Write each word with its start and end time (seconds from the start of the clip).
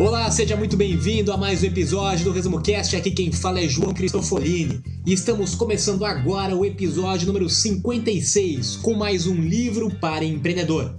Olá, 0.00 0.30
seja 0.30 0.56
muito 0.56 0.78
bem-vindo 0.78 1.30
a 1.30 1.36
mais 1.36 1.62
um 1.62 1.66
episódio 1.66 2.24
do 2.24 2.32
Resumo 2.32 2.62
Cast. 2.62 2.96
Aqui 2.96 3.10
quem 3.10 3.30
fala 3.30 3.60
é 3.60 3.68
João 3.68 3.92
Cristofolini 3.92 4.80
e 5.04 5.12
estamos 5.12 5.54
começando 5.54 6.06
agora 6.06 6.56
o 6.56 6.64
episódio 6.64 7.26
número 7.26 7.50
56 7.50 8.76
com 8.76 8.94
mais 8.94 9.26
um 9.26 9.34
livro 9.34 9.94
para 9.96 10.24
empreendedor. 10.24 10.96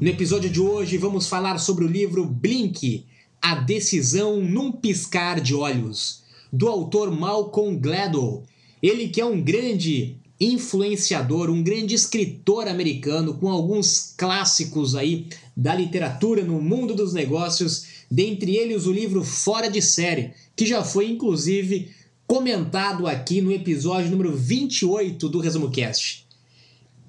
No 0.00 0.08
episódio 0.08 0.50
de 0.50 0.60
hoje 0.60 0.98
vamos 0.98 1.28
falar 1.28 1.58
sobre 1.58 1.84
o 1.84 1.88
livro 1.88 2.24
Blink 2.26 3.06
A 3.40 3.54
Decisão 3.54 4.40
num 4.42 4.72
Piscar 4.72 5.40
de 5.40 5.54
Olhos, 5.54 6.24
do 6.52 6.68
autor 6.68 7.12
Malcolm 7.12 7.78
Gladwell. 7.78 8.42
Ele 8.82 9.06
que 9.06 9.20
é 9.20 9.24
um 9.24 9.40
grande 9.40 10.16
influenciador, 10.40 11.48
um 11.48 11.62
grande 11.62 11.94
escritor 11.94 12.66
americano 12.66 13.34
com 13.34 13.48
alguns 13.48 14.12
clássicos 14.16 14.96
aí 14.96 15.28
da 15.56 15.72
literatura 15.76 16.42
no 16.42 16.60
mundo 16.60 16.92
dos 16.92 17.12
negócios 17.12 17.91
dentre 18.12 18.56
eles 18.56 18.84
o 18.84 18.92
livro 18.92 19.24
Fora 19.24 19.70
de 19.70 19.80
Série, 19.80 20.34
que 20.54 20.66
já 20.66 20.84
foi 20.84 21.10
inclusive 21.10 21.90
comentado 22.26 23.06
aqui 23.06 23.40
no 23.40 23.50
episódio 23.50 24.10
número 24.10 24.36
28 24.36 25.30
do 25.30 25.40
Resumo 25.40 25.70
Cast. 25.70 26.26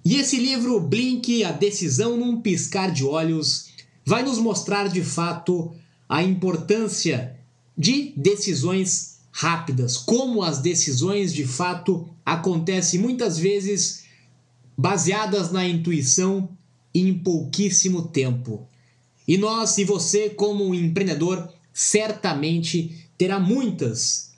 E 0.05 0.15
esse 0.15 0.37
livro, 0.37 0.79
Blink, 0.79 1.43
a 1.43 1.51
decisão 1.51 2.15
num 2.15 2.39
piscar 2.39 2.89
de 2.89 3.03
olhos, 3.03 3.69
vai 4.05 4.23
nos 4.23 4.37
mostrar 4.37 4.87
de 4.87 5.03
fato 5.03 5.73
a 6.07 6.23
importância 6.23 7.35
de 7.77 8.13
decisões 8.15 9.19
rápidas, 9.29 9.97
como 9.97 10.41
as 10.41 10.59
decisões 10.59 11.33
de 11.33 11.45
fato 11.45 12.07
acontecem 12.25 12.97
muitas 12.97 13.37
vezes 13.37 14.05
baseadas 14.77 15.51
na 15.51 15.67
intuição 15.67 16.47
em 16.95 17.13
pouquíssimo 17.13 18.03
tempo. 18.03 18.65
E 19.27 19.37
nós 19.37 19.77
e 19.77 19.85
você, 19.85 20.29
como 20.29 20.73
empreendedor, 20.73 21.49
certamente 21.73 23.07
terá 23.17 23.39
muitas 23.39 24.31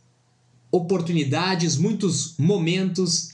oportunidades, 0.71 1.77
muitos 1.77 2.35
momentos 2.37 3.31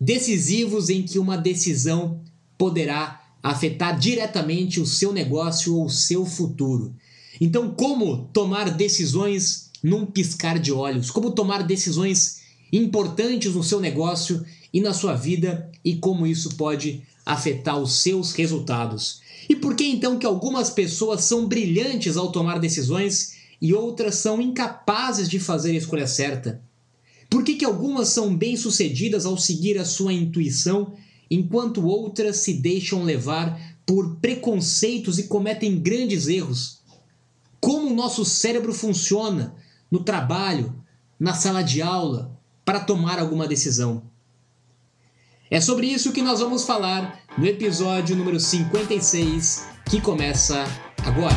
decisivos 0.00 0.90
em 0.90 1.02
que 1.02 1.18
uma 1.18 1.36
decisão 1.36 2.20
poderá 2.58 3.22
afetar 3.42 3.98
diretamente 3.98 4.80
o 4.80 4.86
seu 4.86 5.12
negócio 5.12 5.76
ou 5.76 5.86
o 5.86 5.90
seu 5.90 6.24
futuro. 6.24 6.94
Então, 7.40 7.70
como 7.70 8.28
tomar 8.32 8.70
decisões 8.70 9.70
num 9.82 10.06
piscar 10.06 10.58
de 10.58 10.70
olhos? 10.70 11.10
Como 11.10 11.32
tomar 11.32 11.62
decisões 11.62 12.42
importantes 12.72 13.54
no 13.54 13.64
seu 13.64 13.80
negócio 13.80 14.44
e 14.72 14.80
na 14.80 14.92
sua 14.92 15.14
vida 15.14 15.70
e 15.84 15.96
como 15.96 16.26
isso 16.26 16.56
pode 16.56 17.02
afetar 17.24 17.78
os 17.78 17.94
seus 17.94 18.32
resultados? 18.32 19.21
E 19.48 19.56
por 19.56 19.74
que 19.74 19.84
então 19.84 20.18
que 20.18 20.26
algumas 20.26 20.70
pessoas 20.70 21.24
são 21.24 21.46
brilhantes 21.46 22.16
ao 22.16 22.30
tomar 22.30 22.58
decisões 22.58 23.34
e 23.60 23.72
outras 23.72 24.16
são 24.16 24.40
incapazes 24.40 25.28
de 25.28 25.38
fazer 25.38 25.72
a 25.72 25.78
escolha 25.78 26.06
certa? 26.06 26.62
Por 27.30 27.42
que, 27.42 27.54
que 27.54 27.64
algumas 27.64 28.08
são 28.08 28.36
bem-sucedidas 28.36 29.24
ao 29.24 29.38
seguir 29.38 29.78
a 29.78 29.86
sua 29.86 30.12
intuição, 30.12 30.92
enquanto 31.30 31.86
outras 31.86 32.36
se 32.36 32.52
deixam 32.52 33.02
levar 33.02 33.78
por 33.86 34.16
preconceitos 34.16 35.18
e 35.18 35.24
cometem 35.28 35.80
grandes 35.80 36.28
erros? 36.28 36.82
Como 37.58 37.88
o 37.90 37.94
nosso 37.94 38.24
cérebro 38.24 38.74
funciona 38.74 39.54
no 39.90 40.04
trabalho, 40.04 40.74
na 41.18 41.32
sala 41.32 41.62
de 41.62 41.80
aula, 41.80 42.38
para 42.64 42.80
tomar 42.80 43.18
alguma 43.18 43.48
decisão? 43.48 44.02
É 45.50 45.60
sobre 45.60 45.86
isso 45.86 46.12
que 46.12 46.20
nós 46.22 46.40
vamos 46.40 46.64
falar 46.64 47.21
no 47.36 47.46
episódio 47.46 48.14
número 48.14 48.38
56, 48.38 49.66
que 49.88 50.00
começa 50.00 50.64
agora. 51.04 51.34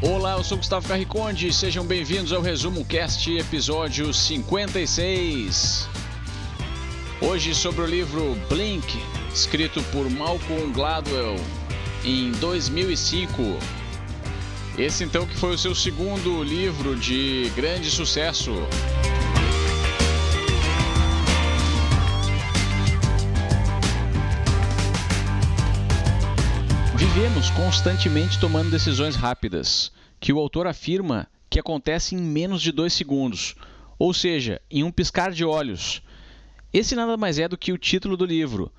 Olá, 0.00 0.32
eu 0.32 0.44
sou 0.44 0.56
Gustavo 0.56 0.88
Carriconde, 0.88 1.52
sejam 1.52 1.84
bem-vindos 1.84 2.32
ao 2.32 2.40
Resumo 2.40 2.84
Cast, 2.84 3.30
episódio 3.30 4.14
56. 4.14 5.86
Hoje 7.20 7.54
sobre 7.54 7.82
o 7.82 7.86
livro 7.86 8.34
Blink, 8.48 8.98
escrito 9.34 9.82
por 9.92 10.08
Malcolm 10.08 10.72
Gladwell 10.72 11.36
em 12.02 12.32
2005. 12.32 13.58
Esse 14.78 15.04
então 15.04 15.26
que 15.26 15.36
foi 15.36 15.54
o 15.54 15.58
seu 15.58 15.74
segundo 15.74 16.42
livro 16.42 16.96
de 16.96 17.52
grande 17.54 17.90
sucesso. 17.90 18.52
Vivemos 27.20 27.50
constantemente 27.50 28.38
tomando 28.38 28.70
decisões 28.70 29.14
rápidas, 29.14 29.92
que 30.18 30.32
o 30.32 30.38
autor 30.38 30.66
afirma 30.66 31.28
que 31.50 31.60
acontecem 31.60 32.18
em 32.18 32.22
menos 32.22 32.62
de 32.62 32.72
dois 32.72 32.94
segundos, 32.94 33.54
ou 33.98 34.14
seja, 34.14 34.58
em 34.70 34.82
um 34.82 34.90
piscar 34.90 35.30
de 35.30 35.44
olhos. 35.44 36.02
Esse 36.72 36.96
nada 36.96 37.18
mais 37.18 37.38
é 37.38 37.46
do 37.46 37.58
que 37.58 37.74
o 37.74 37.78
título 37.78 38.16
do 38.16 38.24
livro. 38.24 38.72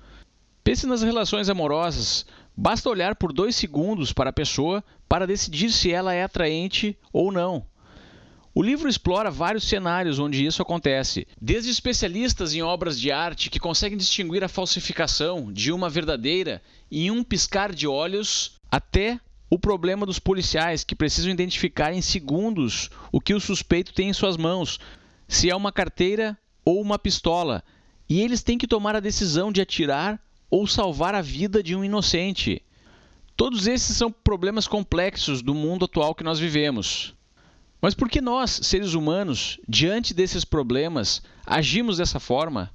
Pense 0.64 0.88
nas 0.88 1.02
relações 1.02 1.48
amorosas. 1.48 2.26
Basta 2.56 2.90
olhar 2.90 3.14
por 3.14 3.32
dois 3.32 3.54
segundos 3.54 4.12
para 4.12 4.30
a 4.30 4.32
pessoa 4.32 4.82
para 5.08 5.24
decidir 5.24 5.70
se 5.70 5.92
ela 5.92 6.12
é 6.12 6.24
atraente 6.24 6.98
ou 7.12 7.30
não. 7.30 7.64
O 8.54 8.62
livro 8.62 8.86
explora 8.86 9.30
vários 9.30 9.64
cenários 9.64 10.18
onde 10.18 10.44
isso 10.44 10.60
acontece, 10.60 11.26
desde 11.40 11.70
especialistas 11.70 12.54
em 12.54 12.60
obras 12.60 13.00
de 13.00 13.10
arte 13.10 13.48
que 13.48 13.58
conseguem 13.58 13.96
distinguir 13.96 14.44
a 14.44 14.48
falsificação 14.48 15.50
de 15.50 15.72
uma 15.72 15.88
verdadeira 15.88 16.60
em 16.90 17.10
um 17.10 17.24
piscar 17.24 17.74
de 17.74 17.86
olhos, 17.86 18.60
até 18.70 19.18
o 19.48 19.58
problema 19.58 20.04
dos 20.04 20.18
policiais 20.18 20.84
que 20.84 20.94
precisam 20.94 21.30
identificar 21.30 21.94
em 21.94 22.02
segundos 22.02 22.90
o 23.10 23.22
que 23.22 23.32
o 23.32 23.40
suspeito 23.40 23.94
tem 23.94 24.10
em 24.10 24.12
suas 24.12 24.36
mãos, 24.36 24.78
se 25.26 25.48
é 25.48 25.56
uma 25.56 25.72
carteira 25.72 26.36
ou 26.62 26.78
uma 26.78 26.98
pistola, 26.98 27.64
e 28.06 28.20
eles 28.20 28.42
têm 28.42 28.58
que 28.58 28.68
tomar 28.68 28.94
a 28.94 29.00
decisão 29.00 29.50
de 29.50 29.62
atirar 29.62 30.20
ou 30.50 30.66
salvar 30.66 31.14
a 31.14 31.22
vida 31.22 31.62
de 31.62 31.74
um 31.74 31.82
inocente. 31.82 32.60
Todos 33.34 33.66
esses 33.66 33.96
são 33.96 34.12
problemas 34.12 34.68
complexos 34.68 35.40
do 35.40 35.54
mundo 35.54 35.86
atual 35.86 36.14
que 36.14 36.22
nós 36.22 36.38
vivemos. 36.38 37.14
Mas 37.82 37.94
por 37.94 38.08
que 38.08 38.20
nós, 38.20 38.60
seres 38.62 38.94
humanos, 38.94 39.58
diante 39.68 40.14
desses 40.14 40.44
problemas, 40.44 41.20
agimos 41.44 41.96
dessa 41.96 42.20
forma? 42.20 42.70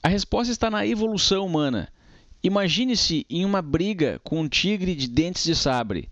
A 0.00 0.06
resposta 0.06 0.52
está 0.52 0.70
na 0.70 0.86
evolução 0.86 1.44
humana. 1.44 1.92
Imagine-se 2.40 3.26
em 3.28 3.44
uma 3.44 3.60
briga 3.60 4.20
com 4.22 4.40
um 4.40 4.48
tigre 4.48 4.94
de 4.94 5.08
dentes 5.08 5.42
de 5.42 5.56
sabre. 5.56 6.08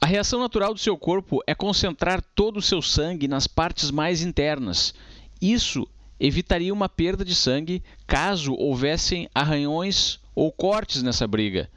A 0.00 0.06
reação 0.06 0.40
natural 0.40 0.74
do 0.74 0.80
seu 0.80 0.98
corpo 0.98 1.40
é 1.46 1.54
concentrar 1.54 2.20
todo 2.34 2.56
o 2.56 2.62
seu 2.62 2.82
sangue 2.82 3.28
nas 3.28 3.46
partes 3.46 3.92
mais 3.92 4.22
internas. 4.22 4.92
Isso 5.40 5.86
evitaria 6.18 6.74
uma 6.74 6.88
perda 6.88 7.24
de 7.24 7.36
sangue 7.36 7.84
caso 8.04 8.52
houvessem 8.54 9.28
arranhões 9.32 10.18
ou 10.34 10.50
cortes 10.50 11.04
nessa 11.04 11.28
briga. 11.28 11.70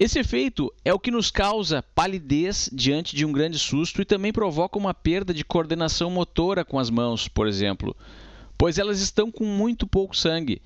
Esse 0.00 0.18
efeito 0.18 0.72
é 0.82 0.94
o 0.94 0.98
que 0.98 1.10
nos 1.10 1.30
causa 1.30 1.84
palidez 1.94 2.70
diante 2.72 3.14
de 3.14 3.26
um 3.26 3.32
grande 3.32 3.58
susto 3.58 4.00
e 4.00 4.04
também 4.06 4.32
provoca 4.32 4.78
uma 4.78 4.94
perda 4.94 5.34
de 5.34 5.44
coordenação 5.44 6.08
motora 6.08 6.64
com 6.64 6.78
as 6.78 6.88
mãos, 6.88 7.28
por 7.28 7.46
exemplo, 7.46 7.94
pois 8.56 8.78
elas 8.78 9.02
estão 9.02 9.30
com 9.30 9.44
muito 9.44 9.86
pouco 9.86 10.16
sangue. 10.16 10.62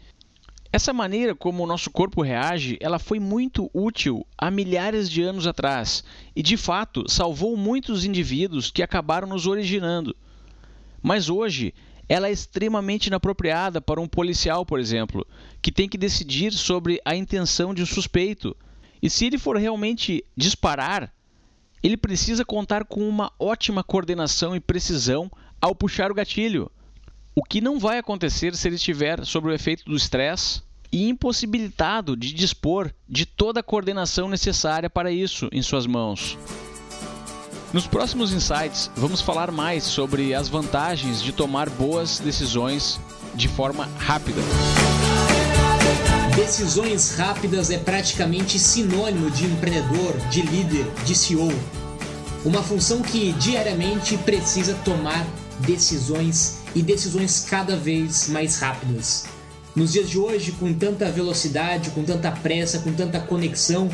Essa 0.72 0.92
maneira 0.92 1.34
como 1.34 1.64
o 1.64 1.66
nosso 1.66 1.90
corpo 1.90 2.22
reage, 2.22 2.78
ela 2.80 3.00
foi 3.00 3.18
muito 3.18 3.68
útil 3.74 4.24
há 4.38 4.52
milhares 4.52 5.10
de 5.10 5.20
anos 5.20 5.48
atrás 5.48 6.04
e 6.36 6.40
de 6.40 6.56
fato 6.56 7.04
salvou 7.10 7.56
muitos 7.56 8.04
indivíduos 8.04 8.70
que 8.70 8.84
acabaram 8.84 9.26
nos 9.26 9.48
originando. 9.48 10.14
Mas 11.02 11.28
hoje 11.28 11.74
ela 12.08 12.28
é 12.28 12.32
extremamente 12.32 13.08
inapropriada 13.08 13.80
para 13.80 14.00
um 14.00 14.06
policial, 14.06 14.64
por 14.64 14.78
exemplo, 14.78 15.26
que 15.60 15.72
tem 15.72 15.88
que 15.88 15.98
decidir 15.98 16.52
sobre 16.52 17.00
a 17.04 17.16
intenção 17.16 17.74
de 17.74 17.82
um 17.82 17.86
suspeito 17.86 18.56
e 19.04 19.10
se 19.10 19.26
ele 19.26 19.36
for 19.36 19.58
realmente 19.58 20.24
disparar, 20.34 21.12
ele 21.82 21.94
precisa 21.94 22.42
contar 22.42 22.86
com 22.86 23.06
uma 23.06 23.30
ótima 23.38 23.84
coordenação 23.84 24.56
e 24.56 24.60
precisão 24.60 25.30
ao 25.60 25.74
puxar 25.74 26.10
o 26.10 26.14
gatilho, 26.14 26.72
o 27.34 27.44
que 27.44 27.60
não 27.60 27.78
vai 27.78 27.98
acontecer 27.98 28.56
se 28.56 28.66
ele 28.66 28.76
estiver 28.76 29.22
sob 29.26 29.48
o 29.48 29.52
efeito 29.52 29.84
do 29.84 29.94
estresse 29.94 30.62
e 30.90 31.06
impossibilitado 31.06 32.16
de 32.16 32.32
dispor 32.32 32.90
de 33.06 33.26
toda 33.26 33.60
a 33.60 33.62
coordenação 33.62 34.26
necessária 34.26 34.88
para 34.88 35.12
isso 35.12 35.50
em 35.52 35.60
suas 35.60 35.86
mãos. 35.86 36.38
Nos 37.74 37.86
próximos 37.86 38.32
insights, 38.32 38.90
vamos 38.96 39.20
falar 39.20 39.50
mais 39.50 39.84
sobre 39.84 40.32
as 40.32 40.48
vantagens 40.48 41.22
de 41.22 41.30
tomar 41.30 41.68
boas 41.68 42.20
decisões 42.20 42.98
de 43.34 43.48
forma 43.48 43.84
rápida. 43.98 44.40
Decisões 46.44 47.12
rápidas 47.12 47.70
é 47.70 47.78
praticamente 47.78 48.58
sinônimo 48.58 49.30
de 49.30 49.46
empreendedor, 49.46 50.14
de 50.28 50.42
líder, 50.42 50.84
de 51.02 51.14
CEO. 51.14 51.50
Uma 52.44 52.62
função 52.62 53.00
que 53.00 53.32
diariamente 53.32 54.18
precisa 54.18 54.74
tomar 54.84 55.26
decisões 55.60 56.58
e 56.74 56.82
decisões 56.82 57.46
cada 57.48 57.78
vez 57.78 58.28
mais 58.28 58.58
rápidas. 58.58 59.24
Nos 59.74 59.94
dias 59.94 60.10
de 60.10 60.18
hoje, 60.18 60.52
com 60.52 60.70
tanta 60.74 61.10
velocidade, 61.10 61.88
com 61.92 62.04
tanta 62.04 62.30
pressa, 62.30 62.78
com 62.80 62.92
tanta 62.92 63.18
conexão, 63.20 63.88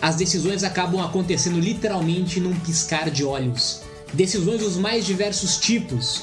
as 0.00 0.16
decisões 0.16 0.64
acabam 0.64 1.04
acontecendo 1.04 1.60
literalmente 1.60 2.40
num 2.40 2.58
piscar 2.60 3.10
de 3.10 3.22
olhos. 3.22 3.82
Decisões 4.14 4.60
dos 4.60 4.78
mais 4.78 5.04
diversos 5.04 5.58
tipos. 5.58 6.22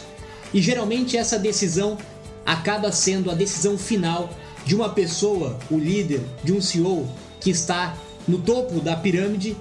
E 0.51 0.59
geralmente 0.59 1.15
essa 1.15 1.37
decisão 1.37 1.95
acaba 2.43 2.91
sendo 2.91 3.29
a 3.29 3.35
decisão 3.35 3.77
final 3.77 4.27
de 4.71 4.75
uma 4.75 4.87
pessoa, 4.87 5.59
o 5.69 5.77
líder, 5.77 6.21
de 6.45 6.53
um 6.53 6.61
CEO 6.61 7.05
que 7.41 7.49
está 7.49 7.93
no 8.25 8.37
topo 8.37 8.79
da 8.79 8.95
pirâmide 8.95 9.57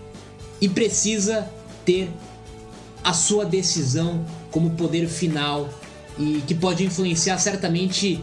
e 0.60 0.68
precisa 0.68 1.50
ter 1.84 2.08
a 3.02 3.12
sua 3.12 3.44
decisão 3.44 4.24
como 4.52 4.70
poder 4.70 5.08
final 5.08 5.68
e 6.16 6.40
que 6.46 6.54
pode 6.54 6.84
influenciar 6.84 7.38
certamente 7.38 8.22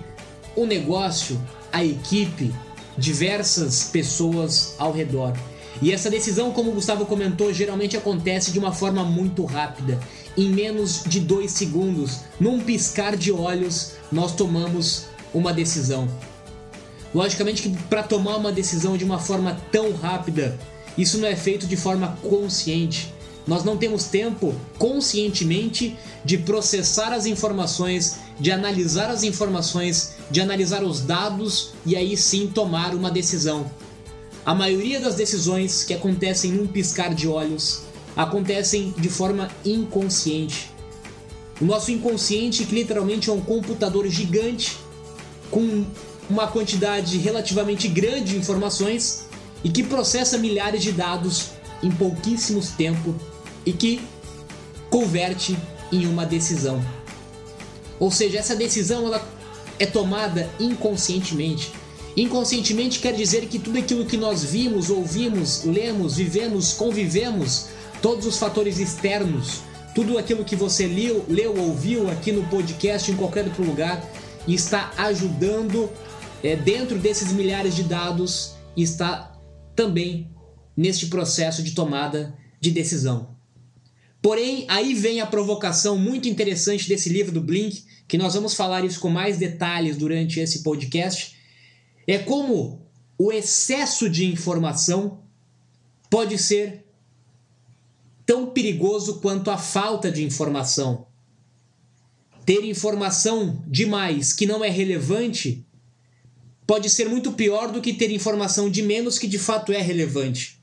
o 0.56 0.66
negócio, 0.66 1.38
a 1.74 1.84
equipe, 1.84 2.56
diversas 2.98 3.84
pessoas 3.84 4.74
ao 4.78 4.94
redor. 4.94 5.34
E 5.82 5.92
essa 5.92 6.10
decisão, 6.10 6.52
como 6.52 6.72
o 6.72 6.76
Gustavo 6.76 7.06
comentou, 7.06 7.54
geralmente 7.54 7.98
acontece 7.98 8.50
de 8.50 8.60
uma 8.60 8.72
forma 8.72 9.04
muito 9.04 9.44
rápida. 9.44 10.00
Em 10.38 10.48
menos 10.48 11.04
de 11.06 11.20
dois 11.20 11.52
segundos, 11.52 12.22
num 12.40 12.62
piscar 12.62 13.18
de 13.18 13.30
olhos, 13.30 13.96
nós 14.10 14.34
tomamos 14.34 15.08
uma 15.34 15.52
decisão. 15.52 16.08
Logicamente 17.18 17.64
que 17.64 17.70
para 17.86 18.04
tomar 18.04 18.38
uma 18.38 18.52
decisão 18.52 18.96
de 18.96 19.04
uma 19.04 19.18
forma 19.18 19.60
tão 19.72 19.92
rápida, 19.92 20.56
isso 20.96 21.18
não 21.18 21.28
é 21.28 21.36
feito 21.36 21.66
de 21.66 21.76
forma 21.76 22.16
consciente. 22.22 23.12
Nós 23.48 23.64
não 23.64 23.76
temos 23.76 24.04
tempo 24.04 24.54
conscientemente 24.78 25.98
de 26.24 26.38
processar 26.38 27.12
as 27.12 27.26
informações, 27.26 28.18
de 28.40 28.52
analisar 28.52 29.10
as 29.10 29.24
informações, 29.24 30.14
de 30.30 30.40
analisar 30.40 30.84
os 30.84 31.02
dados 31.02 31.72
e 31.84 31.96
aí 31.96 32.16
sim 32.16 32.52
tomar 32.54 32.94
uma 32.94 33.10
decisão. 33.10 33.66
A 34.46 34.54
maioria 34.54 35.00
das 35.00 35.16
decisões 35.16 35.84
que 35.84 35.96
acontecem 35.96 36.52
num 36.52 36.68
piscar 36.68 37.16
de 37.16 37.28
olhos 37.28 37.82
acontecem 38.16 38.94
de 38.96 39.10
forma 39.10 39.50
inconsciente. 39.66 40.70
O 41.60 41.66
nosso 41.66 41.92
inconsciente, 41.92 42.64
que 42.64 42.76
literalmente 42.76 43.28
é 43.28 43.34
um 43.34 43.42
computador 43.42 44.08
gigante 44.08 44.78
com 45.50 45.84
uma 46.30 46.48
quantidade 46.48 47.18
relativamente 47.18 47.88
grande 47.88 48.32
de 48.32 48.38
informações 48.38 49.26
e 49.64 49.70
que 49.70 49.84
processa 49.84 50.38
milhares 50.38 50.82
de 50.82 50.92
dados 50.92 51.52
em 51.82 51.92
pouquíssimos 51.92 52.70
tempo 52.72 53.16
e 53.66 53.72
que 53.72 54.02
converte 54.90 55.58
em 55.92 56.06
uma 56.06 56.26
decisão. 56.26 56.84
Ou 58.00 58.12
seja, 58.12 58.40
essa 58.40 58.56
decisão 58.56 59.06
ela 59.08 59.26
é 59.80 59.86
tomada 59.86 60.50
inconscientemente. 60.60 61.72
Inconscientemente 62.16 63.00
quer 63.00 63.14
dizer 63.14 63.46
que 63.48 63.60
tudo 63.60 63.78
aquilo 63.78 64.06
que 64.06 64.18
nós 64.18 64.44
vimos, 64.44 64.90
ouvimos, 64.90 65.64
lemos, 65.64 66.16
vivemos, 66.16 66.74
convivemos, 66.74 67.68
todos 68.02 68.26
os 68.26 68.38
fatores 68.38 68.80
externos, 68.80 69.62
tudo 69.94 70.18
aquilo 70.18 70.44
que 70.44 70.56
você 70.56 70.88
leu, 70.88 71.26
leu 71.28 71.56
ouviu 71.58 72.10
aqui 72.10 72.32
no 72.32 72.44
podcast, 72.48 73.12
em 73.12 73.16
qualquer 73.16 73.46
outro 73.46 73.64
lugar, 73.64 74.04
está 74.48 74.92
ajudando 74.98 75.90
é, 76.44 76.56
dentro 76.56 76.98
desses 76.98 77.32
milhares 77.32 77.76
de 77.76 77.84
dados, 77.84 78.56
está 78.76 79.34
também 79.76 80.30
neste 80.76 81.08
processo 81.08 81.64
de 81.64 81.72
tomada 81.72 82.38
de 82.60 82.72
decisão. 82.72 83.36
Porém, 84.22 84.66
aí 84.68 84.94
vem 84.94 85.22
a 85.22 85.28
provocação 85.28 85.98
muito 85.98 86.28
interessante 86.28 86.88
desse 86.88 87.10
livro 87.10 87.32
do 87.32 87.42
Blink, 87.42 87.84
que 88.08 88.18
nós 88.18 88.34
vamos 88.34 88.54
falar 88.54 88.84
isso 88.84 89.00
com 89.00 89.10
mais 89.10 89.38
detalhes 89.38 89.98
durante 89.98 90.40
esse 90.40 90.64
podcast. 90.64 91.36
É 92.06 92.18
como 92.18 92.88
o 93.18 93.32
excesso 93.32 94.10
de 94.10 94.26
informação 94.26 95.24
pode 96.10 96.38
ser 96.38 96.86
tão 98.26 98.48
perigoso 98.48 99.20
quanto 99.20 99.50
a 99.52 99.58
falta 99.58 100.12
de 100.12 100.24
informação. 100.24 101.08
Ter 102.46 102.64
informação 102.66 103.64
demais 103.68 104.34
que 104.34 104.46
não 104.46 104.64
é 104.64 104.70
relevante 104.70 105.67
pode 106.68 106.90
ser 106.90 107.08
muito 107.08 107.32
pior 107.32 107.72
do 107.72 107.82
que 107.82 107.94
ter 107.94 108.12
informação 108.12 108.70
de 108.70 108.84
menos 108.84 109.18
que 109.18 109.26
de 109.26 109.40
fato 109.40 109.72
é 109.72 109.82
relevante. 109.82 110.60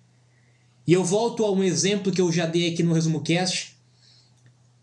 E 0.87 0.93
eu 0.93 1.03
volto 1.03 1.45
a 1.45 1.51
um 1.51 1.65
exemplo 1.65 2.13
que 2.13 2.21
eu 2.21 2.31
já 2.31 2.45
dei 2.45 2.71
aqui 2.71 2.83
no 2.83 2.93
Resumo 2.93 3.23
Cast, 3.23 3.75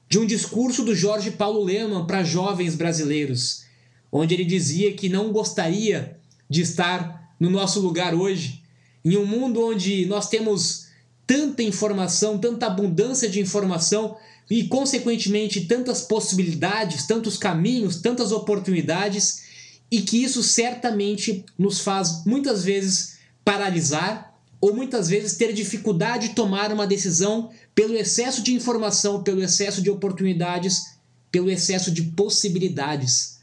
de 0.09 0.18
um 0.18 0.25
discurso 0.25 0.83
do 0.83 0.95
Jorge 0.95 1.29
Paulo 1.29 1.63
Leman 1.63 2.06
para 2.07 2.23
jovens 2.23 2.75
brasileiros, 2.75 3.63
onde 4.12 4.33
ele 4.33 4.44
dizia 4.44 4.94
que 4.94 5.07
não 5.07 5.31
gostaria 5.31 6.18
de 6.50 6.62
estar 6.62 7.33
no 7.39 7.50
nosso 7.50 7.79
lugar 7.79 8.15
hoje, 8.15 8.62
em 9.06 9.15
um 9.15 9.25
mundo 9.25 9.63
onde 9.63 10.06
nós 10.07 10.27
temos 10.27 10.88
tanta 11.25 11.63
informação, 11.63 12.38
tanta 12.38 12.65
abundância 12.65 13.29
de 13.29 13.39
informação 13.39 14.17
e, 14.50 14.65
consequentemente, 14.65 15.62
tantas 15.62 16.01
possibilidades, 16.01 17.07
tantos 17.07 17.38
caminhos, 17.38 18.01
tantas 18.01 18.31
oportunidades, 18.31 19.44
e 19.91 20.01
que 20.01 20.23
isso 20.23 20.41
certamente 20.41 21.45
nos 21.57 21.81
faz 21.81 22.23
muitas 22.25 22.63
vezes 22.63 23.17
paralisar 23.43 24.31
ou 24.61 24.73
muitas 24.73 25.09
vezes 25.09 25.35
ter 25.35 25.51
dificuldade 25.53 26.29
de 26.29 26.35
tomar 26.35 26.71
uma 26.71 26.88
decisão 26.88 27.49
pelo 27.75 27.95
excesso 27.95 28.41
de 28.41 28.53
informação, 28.53 29.23
pelo 29.23 29.43
excesso 29.43 29.81
de 29.81 29.89
oportunidades, 29.89 30.97
pelo 31.31 31.49
excesso 31.49 31.91
de 31.91 32.03
possibilidades. 32.03 33.39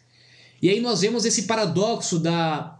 E 0.62 0.70
aí 0.70 0.80
nós 0.80 1.00
vemos 1.00 1.24
esse 1.24 1.42
paradoxo 1.42 2.18
da 2.18 2.78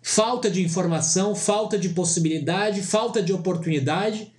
falta 0.00 0.50
de 0.50 0.62
informação, 0.62 1.34
falta 1.34 1.78
de 1.78 1.90
possibilidade, 1.90 2.82
falta 2.82 3.22
de 3.22 3.32
oportunidade, 3.32 4.32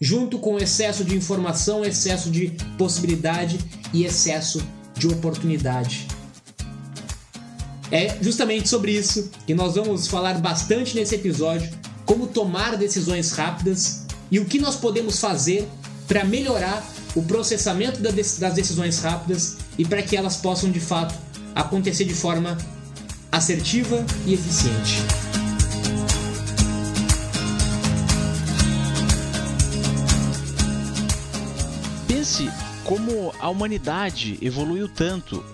junto 0.00 0.38
com 0.38 0.58
excesso 0.58 1.04
de 1.04 1.16
informação, 1.16 1.84
excesso 1.84 2.30
de 2.30 2.52
possibilidade 2.76 3.58
e 3.92 4.04
excesso 4.04 4.60
de 4.96 5.06
oportunidade. 5.08 6.17
É 7.90 8.18
justamente 8.22 8.68
sobre 8.68 8.92
isso 8.92 9.30
que 9.46 9.54
nós 9.54 9.74
vamos 9.74 10.06
falar 10.06 10.38
bastante 10.38 10.94
nesse 10.94 11.14
episódio 11.14 11.68
como 12.04 12.26
tomar 12.26 12.76
decisões 12.76 13.32
rápidas 13.32 14.04
e 14.30 14.38
o 14.38 14.44
que 14.44 14.58
nós 14.58 14.76
podemos 14.76 15.18
fazer 15.18 15.66
para 16.06 16.24
melhorar 16.24 16.86
o 17.14 17.22
processamento 17.22 18.00
das 18.00 18.54
decisões 18.54 19.00
rápidas 19.00 19.56
e 19.78 19.84
para 19.84 20.02
que 20.02 20.16
elas 20.16 20.36
possam 20.36 20.70
de 20.70 20.80
fato 20.80 21.14
acontecer 21.54 22.04
de 22.04 22.14
forma 22.14 22.56
assertiva 23.32 24.04
e 24.26 24.34
eficiente. 24.34 25.02
Pense 32.06 32.50
como 32.84 33.32
a 33.38 33.48
humanidade 33.48 34.38
evoluiu 34.42 34.88
tanto 34.88 35.44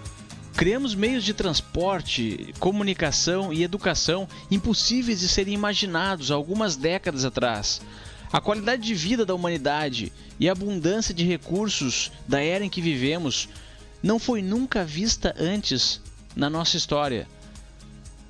Criamos 0.57 0.95
meios 0.95 1.25
de 1.25 1.35
transporte, 1.35 2.55
comunicação 2.61 3.53
e 3.53 3.65
educação 3.65 4.29
impossíveis 4.49 5.19
de 5.19 5.29
serem 5.29 5.53
imaginados 5.53 6.31
algumas 6.31 6.77
décadas 6.77 7.25
atrás. 7.25 7.81
A 8.33 8.41
qualidade 8.41 8.83
de 8.83 8.95
vida 8.95 9.27
da 9.27 9.35
humanidade 9.35 10.13
e 10.39 10.49
a 10.49 10.53
abundância 10.53 11.13
de 11.13 11.25
recursos 11.25 12.13
da 12.29 12.41
era 12.41 12.65
em 12.65 12.69
que 12.69 12.81
vivemos 12.81 13.49
não 14.01 14.21
foi 14.21 14.43
nunca 14.43 14.85
vista 14.85 15.35
antes 15.37 16.01
na 16.37 16.49
nossa 16.49 16.77
história. 16.77 17.27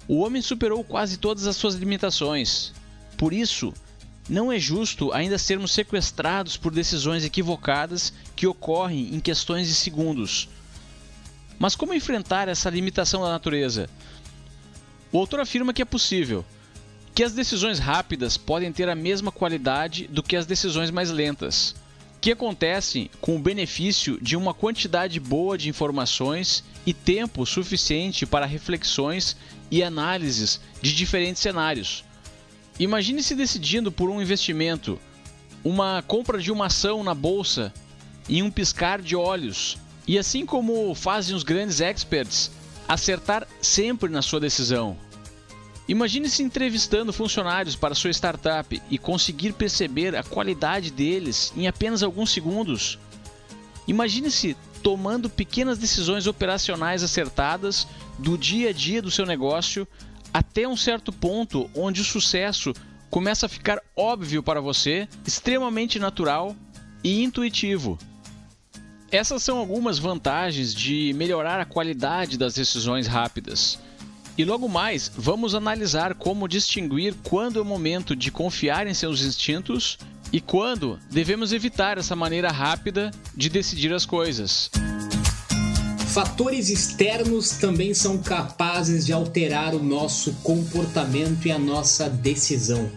O 0.08 0.20
homem 0.20 0.40
superou 0.40 0.82
quase 0.82 1.18
todas 1.18 1.46
as 1.46 1.56
suas 1.56 1.74
limitações. 1.74 2.72
Por 3.18 3.34
isso, 3.34 3.72
não 4.30 4.50
é 4.50 4.58
justo 4.58 5.12
ainda 5.12 5.36
sermos 5.36 5.72
sequestrados 5.72 6.56
por 6.56 6.72
decisões 6.72 7.22
equivocadas 7.22 8.14
que 8.34 8.46
ocorrem 8.46 9.14
em 9.14 9.20
questões 9.20 9.68
de 9.68 9.74
segundos. 9.74 10.48
Mas 11.58 11.76
como 11.76 11.94
enfrentar 11.94 12.48
essa 12.48 12.70
limitação 12.70 13.22
da 13.22 13.30
natureza? 13.30 13.88
O 15.12 15.18
autor 15.18 15.40
afirma 15.40 15.72
que 15.72 15.82
é 15.82 15.84
possível, 15.84 16.44
que 17.14 17.22
as 17.22 17.32
decisões 17.32 17.78
rápidas 17.78 18.36
podem 18.36 18.72
ter 18.72 18.88
a 18.88 18.94
mesma 18.94 19.30
qualidade 19.30 20.08
do 20.08 20.22
que 20.22 20.36
as 20.36 20.46
decisões 20.46 20.90
mais 20.90 21.10
lentas, 21.10 21.76
que 22.20 22.32
acontecem 22.32 23.10
com 23.20 23.36
o 23.36 23.38
benefício 23.38 24.18
de 24.20 24.36
uma 24.36 24.52
quantidade 24.52 25.20
boa 25.20 25.56
de 25.56 25.68
informações 25.68 26.64
e 26.84 26.92
tempo 26.92 27.46
suficiente 27.46 28.26
para 28.26 28.46
reflexões 28.46 29.36
e 29.70 29.82
análises 29.82 30.60
de 30.82 30.94
diferentes 30.94 31.42
cenários. 31.42 32.04
Imagine 32.78 33.22
se 33.22 33.36
decidindo 33.36 33.92
por 33.92 34.10
um 34.10 34.20
investimento, 34.20 34.98
uma 35.62 36.02
compra 36.02 36.40
de 36.40 36.50
uma 36.50 36.66
ação 36.66 37.04
na 37.04 37.14
bolsa 37.14 37.72
em 38.28 38.42
um 38.42 38.50
piscar 38.50 39.00
de 39.00 39.14
olhos, 39.14 39.78
e 40.06 40.18
assim 40.18 40.44
como 40.44 40.94
fazem 40.94 41.34
os 41.34 41.42
grandes 41.42 41.80
experts, 41.80 42.50
acertar 42.88 43.46
sempre 43.60 44.10
na 44.10 44.22
sua 44.22 44.40
decisão. 44.40 44.96
Imagine 45.86 46.30
se 46.30 46.42
entrevistando 46.42 47.12
funcionários 47.12 47.76
para 47.76 47.94
sua 47.94 48.10
startup 48.10 48.80
e 48.90 48.98
conseguir 48.98 49.52
perceber 49.52 50.16
a 50.16 50.22
qualidade 50.22 50.90
deles 50.90 51.52
em 51.56 51.66
apenas 51.66 52.02
alguns 52.02 52.30
segundos. 52.30 52.98
Imagine-se 53.86 54.56
tomando 54.82 55.28
pequenas 55.28 55.78
decisões 55.78 56.26
operacionais 56.26 57.02
acertadas 57.02 57.86
do 58.18 58.38
dia 58.38 58.70
a 58.70 58.72
dia 58.72 59.02
do 59.02 59.10
seu 59.10 59.26
negócio 59.26 59.86
até 60.32 60.66
um 60.66 60.76
certo 60.76 61.12
ponto 61.12 61.70
onde 61.74 62.00
o 62.00 62.04
sucesso 62.04 62.72
começa 63.10 63.46
a 63.46 63.48
ficar 63.48 63.80
óbvio 63.94 64.42
para 64.42 64.60
você, 64.60 65.06
extremamente 65.26 65.98
natural 65.98 66.56
e 67.02 67.22
intuitivo. 67.22 67.98
Essas 69.14 69.44
são 69.44 69.58
algumas 69.58 69.96
vantagens 69.96 70.74
de 70.74 71.12
melhorar 71.14 71.60
a 71.60 71.64
qualidade 71.64 72.36
das 72.36 72.54
decisões 72.54 73.06
rápidas. 73.06 73.78
E 74.36 74.44
logo 74.44 74.68
mais, 74.68 75.08
vamos 75.16 75.54
analisar 75.54 76.16
como 76.16 76.48
distinguir 76.48 77.14
quando 77.22 77.60
é 77.60 77.62
o 77.62 77.64
momento 77.64 78.16
de 78.16 78.32
confiar 78.32 78.88
em 78.88 78.92
seus 78.92 79.22
instintos 79.22 79.98
e 80.32 80.40
quando 80.40 80.98
devemos 81.12 81.52
evitar 81.52 81.96
essa 81.96 82.16
maneira 82.16 82.50
rápida 82.50 83.12
de 83.36 83.48
decidir 83.48 83.92
as 83.92 84.04
coisas. 84.04 84.68
Fatores 86.08 86.68
externos 86.68 87.50
também 87.50 87.94
são 87.94 88.18
capazes 88.18 89.06
de 89.06 89.12
alterar 89.12 89.76
o 89.76 89.82
nosso 89.84 90.32
comportamento 90.42 91.46
e 91.46 91.52
a 91.52 91.58
nossa 91.58 92.10
decisão. 92.10 92.90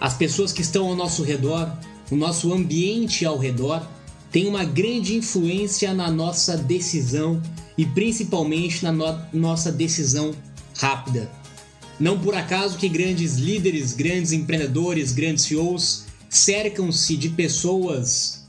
As 0.00 0.12
pessoas 0.12 0.52
que 0.52 0.62
estão 0.62 0.88
ao 0.88 0.96
nosso 0.96 1.22
redor, 1.22 1.72
o 2.10 2.16
nosso 2.16 2.52
ambiente 2.52 3.24
ao 3.24 3.38
redor, 3.38 3.86
têm 4.36 4.48
uma 4.48 4.66
grande 4.66 5.14
influência 5.14 5.94
na 5.94 6.10
nossa 6.10 6.58
decisão 6.58 7.42
e 7.78 7.86
principalmente 7.86 8.84
na 8.84 8.92
no 8.92 9.18
nossa 9.32 9.72
decisão 9.72 10.34
rápida. 10.76 11.32
Não 11.98 12.20
por 12.20 12.34
acaso 12.34 12.76
que 12.76 12.86
grandes 12.86 13.36
líderes, 13.36 13.94
grandes 13.94 14.32
empreendedores, 14.32 15.10
grandes 15.12 15.46
CEOs 15.46 16.04
cercam-se 16.28 17.16
de 17.16 17.30
pessoas 17.30 18.46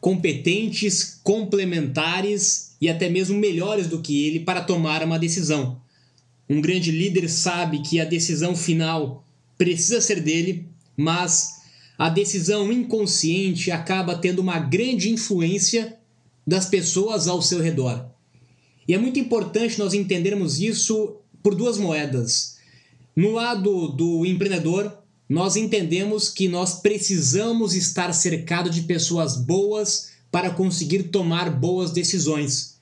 competentes, 0.00 1.20
complementares 1.22 2.72
e 2.80 2.88
até 2.88 3.08
mesmo 3.08 3.38
melhores 3.38 3.86
do 3.86 4.02
que 4.02 4.26
ele 4.26 4.40
para 4.40 4.62
tomar 4.62 5.04
uma 5.04 5.16
decisão. 5.16 5.80
Um 6.50 6.60
grande 6.60 6.90
líder 6.90 7.28
sabe 7.28 7.82
que 7.82 8.00
a 8.00 8.04
decisão 8.04 8.56
final 8.56 9.24
precisa 9.56 10.00
ser 10.00 10.20
dele, 10.20 10.66
mas 10.96 11.57
a 11.98 12.08
decisão 12.08 12.70
inconsciente 12.70 13.72
acaba 13.72 14.14
tendo 14.14 14.38
uma 14.38 14.60
grande 14.60 15.10
influência 15.10 15.98
das 16.46 16.64
pessoas 16.64 17.26
ao 17.26 17.42
seu 17.42 17.60
redor. 17.60 18.08
E 18.86 18.94
é 18.94 18.98
muito 18.98 19.18
importante 19.18 19.78
nós 19.80 19.92
entendermos 19.92 20.60
isso 20.60 21.16
por 21.42 21.56
duas 21.56 21.76
moedas. 21.76 22.56
No 23.16 23.32
lado 23.32 23.88
do 23.88 24.24
empreendedor, 24.24 24.96
nós 25.28 25.56
entendemos 25.56 26.28
que 26.28 26.46
nós 26.48 26.80
precisamos 26.80 27.74
estar 27.74 28.12
cercado 28.12 28.70
de 28.70 28.82
pessoas 28.82 29.36
boas 29.36 30.12
para 30.30 30.50
conseguir 30.50 31.04
tomar 31.04 31.50
boas 31.50 31.90
decisões. 31.90 32.78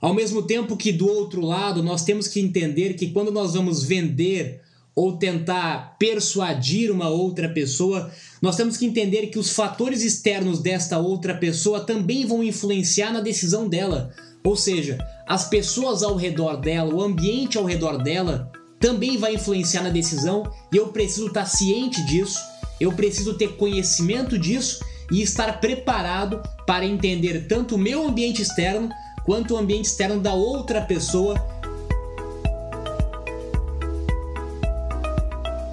Ao 0.00 0.12
mesmo 0.12 0.42
tempo 0.42 0.76
que 0.76 0.92
do 0.92 1.06
outro 1.06 1.40
lado, 1.40 1.82
nós 1.82 2.04
temos 2.04 2.26
que 2.26 2.40
entender 2.40 2.94
que 2.94 3.10
quando 3.10 3.30
nós 3.30 3.54
vamos 3.54 3.84
vender 3.84 4.60
ou 4.98 5.16
tentar 5.16 5.94
persuadir 5.96 6.90
uma 6.90 7.08
outra 7.08 7.48
pessoa, 7.48 8.10
nós 8.42 8.56
temos 8.56 8.76
que 8.76 8.84
entender 8.84 9.28
que 9.28 9.38
os 9.38 9.50
fatores 9.50 10.02
externos 10.02 10.58
desta 10.58 10.98
outra 10.98 11.36
pessoa 11.36 11.78
também 11.78 12.26
vão 12.26 12.42
influenciar 12.42 13.12
na 13.12 13.20
decisão 13.20 13.68
dela. 13.68 14.10
Ou 14.42 14.56
seja, 14.56 14.98
as 15.24 15.48
pessoas 15.48 16.02
ao 16.02 16.16
redor 16.16 16.56
dela, 16.56 16.92
o 16.92 17.00
ambiente 17.00 17.56
ao 17.56 17.64
redor 17.64 18.02
dela 18.02 18.50
também 18.80 19.16
vai 19.16 19.34
influenciar 19.34 19.84
na 19.84 19.90
decisão 19.90 20.42
e 20.72 20.76
eu 20.76 20.88
preciso 20.88 21.28
estar 21.28 21.46
ciente 21.46 22.04
disso, 22.04 22.40
eu 22.80 22.90
preciso 22.90 23.34
ter 23.34 23.56
conhecimento 23.56 24.36
disso 24.36 24.80
e 25.12 25.22
estar 25.22 25.60
preparado 25.60 26.42
para 26.66 26.84
entender 26.84 27.46
tanto 27.46 27.76
o 27.76 27.78
meu 27.78 28.04
ambiente 28.04 28.42
externo 28.42 28.88
quanto 29.24 29.54
o 29.54 29.58
ambiente 29.58 29.84
externo 29.84 30.20
da 30.20 30.34
outra 30.34 30.80
pessoa. 30.80 31.38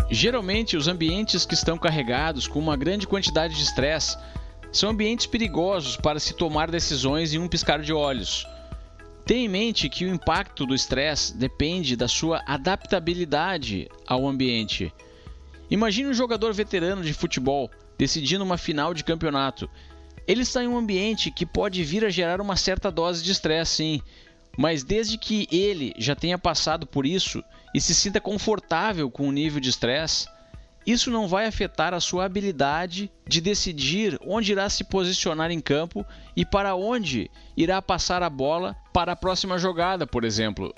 Geralmente, 0.09 0.77
os 0.77 0.87
ambientes 0.87 1.45
que 1.45 1.55
estão 1.55 1.77
carregados 1.77 2.47
com 2.47 2.59
uma 2.59 2.77
grande 2.77 3.07
quantidade 3.07 3.55
de 3.55 3.63
estresse 3.63 4.17
são 4.71 4.89
ambientes 4.89 5.25
perigosos 5.25 5.95
para 5.95 6.19
se 6.19 6.33
tomar 6.33 6.69
decisões 6.69 7.33
em 7.33 7.39
um 7.39 7.47
piscar 7.47 7.81
de 7.81 7.91
olhos. 7.91 8.45
Tenha 9.25 9.45
em 9.45 9.49
mente 9.49 9.89
que 9.89 10.05
o 10.05 10.13
impacto 10.13 10.65
do 10.65 10.75
estresse 10.75 11.35
depende 11.35 11.95
da 11.95 12.07
sua 12.07 12.43
adaptabilidade 12.45 13.89
ao 14.05 14.27
ambiente. 14.27 14.93
Imagine 15.71 16.09
um 16.09 16.13
jogador 16.13 16.53
veterano 16.53 17.01
de 17.01 17.13
futebol 17.13 17.71
decidindo 17.97 18.43
uma 18.43 18.57
final 18.57 18.93
de 18.93 19.03
campeonato. 19.03 19.67
Ele 20.27 20.41
está 20.41 20.63
em 20.63 20.67
um 20.67 20.77
ambiente 20.77 21.31
que 21.31 21.45
pode 21.45 21.83
vir 21.83 22.05
a 22.05 22.09
gerar 22.09 22.39
uma 22.39 22.55
certa 22.55 22.91
dose 22.91 23.23
de 23.23 23.31
estresse, 23.31 23.77
sim, 23.77 24.01
mas 24.55 24.83
desde 24.83 25.17
que 25.17 25.47
ele 25.51 25.93
já 25.97 26.15
tenha 26.15 26.37
passado 26.37 26.85
por 26.85 27.05
isso 27.05 27.43
e 27.75 27.81
se 27.81 27.93
sinta 27.93 28.21
confortável 28.21 29.11
com 29.11 29.27
o 29.27 29.33
nível 29.33 29.59
de 29.59 29.69
estresse, 29.69 30.29
isso 30.87 31.11
não 31.11 31.27
vai 31.27 31.45
afetar 31.45 31.93
a 31.93 31.99
sua 31.99 32.23
habilidade 32.23 33.11
de 33.27 33.41
decidir 33.41 34.17
onde 34.25 34.53
irá 34.53 34.69
se 34.69 34.85
posicionar 34.85 35.51
em 35.51 35.59
campo 35.59 36.05
e 36.37 36.45
para 36.45 36.73
onde 36.73 37.29
irá 37.57 37.81
passar 37.81 38.23
a 38.23 38.29
bola 38.29 38.77
para 38.93 39.11
a 39.11 39.15
próxima 39.15 39.57
jogada, 39.59 40.07
por 40.07 40.23
exemplo. 40.23 40.73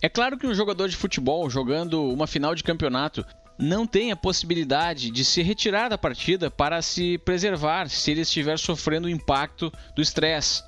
É 0.00 0.08
claro 0.08 0.38
que 0.38 0.46
um 0.46 0.54
jogador 0.54 0.88
de 0.88 0.94
futebol 0.94 1.50
jogando 1.50 2.04
uma 2.04 2.28
final 2.28 2.54
de 2.54 2.62
campeonato 2.62 3.26
não 3.58 3.84
tem 3.84 4.12
a 4.12 4.16
possibilidade 4.16 5.10
de 5.10 5.24
se 5.24 5.42
retirar 5.42 5.88
da 5.88 5.98
partida 5.98 6.52
para 6.52 6.80
se 6.82 7.18
preservar 7.18 7.88
se 7.88 8.12
ele 8.12 8.20
estiver 8.20 8.60
sofrendo 8.60 9.08
o 9.08 9.10
impacto 9.10 9.72
do 9.96 10.00
estresse. 10.00 10.62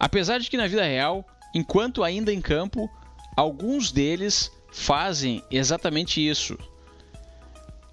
Apesar 0.00 0.40
de 0.40 0.50
que 0.50 0.56
na 0.56 0.66
vida 0.66 0.82
real, 0.82 1.24
enquanto 1.54 2.02
ainda 2.02 2.32
em 2.32 2.40
campo, 2.40 2.90
alguns 3.36 3.92
deles 3.92 4.50
fazem 4.70 5.42
exatamente 5.50 6.26
isso. 6.26 6.58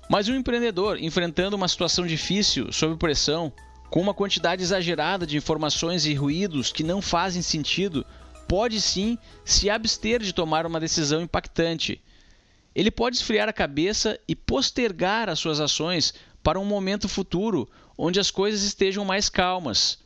Mas 0.09 0.29
um 0.29 0.35
empreendedor 0.35 0.97
enfrentando 1.01 1.55
uma 1.55 1.67
situação 1.67 2.05
difícil, 2.07 2.71
sob 2.71 2.95
pressão, 2.95 3.51
com 3.89 4.01
uma 4.01 4.13
quantidade 4.13 4.63
exagerada 4.63 5.25
de 5.25 5.37
informações 5.37 6.05
e 6.05 6.13
ruídos 6.13 6.71
que 6.71 6.83
não 6.83 7.01
fazem 7.01 7.41
sentido, 7.41 8.05
pode 8.47 8.79
sim 8.79 9.17
se 9.43 9.69
abster 9.69 10.21
de 10.21 10.33
tomar 10.33 10.65
uma 10.65 10.79
decisão 10.79 11.21
impactante. 11.21 12.01
Ele 12.73 12.91
pode 12.91 13.17
esfriar 13.17 13.49
a 13.49 13.53
cabeça 13.53 14.19
e 14.27 14.35
postergar 14.35 15.29
as 15.29 15.39
suas 15.39 15.59
ações 15.59 16.13
para 16.43 16.59
um 16.59 16.65
momento 16.65 17.09
futuro 17.09 17.69
onde 17.97 18.19
as 18.19 18.29
coisas 18.31 18.61
estejam 18.61 19.03
mais 19.03 19.29
calmas. 19.29 19.99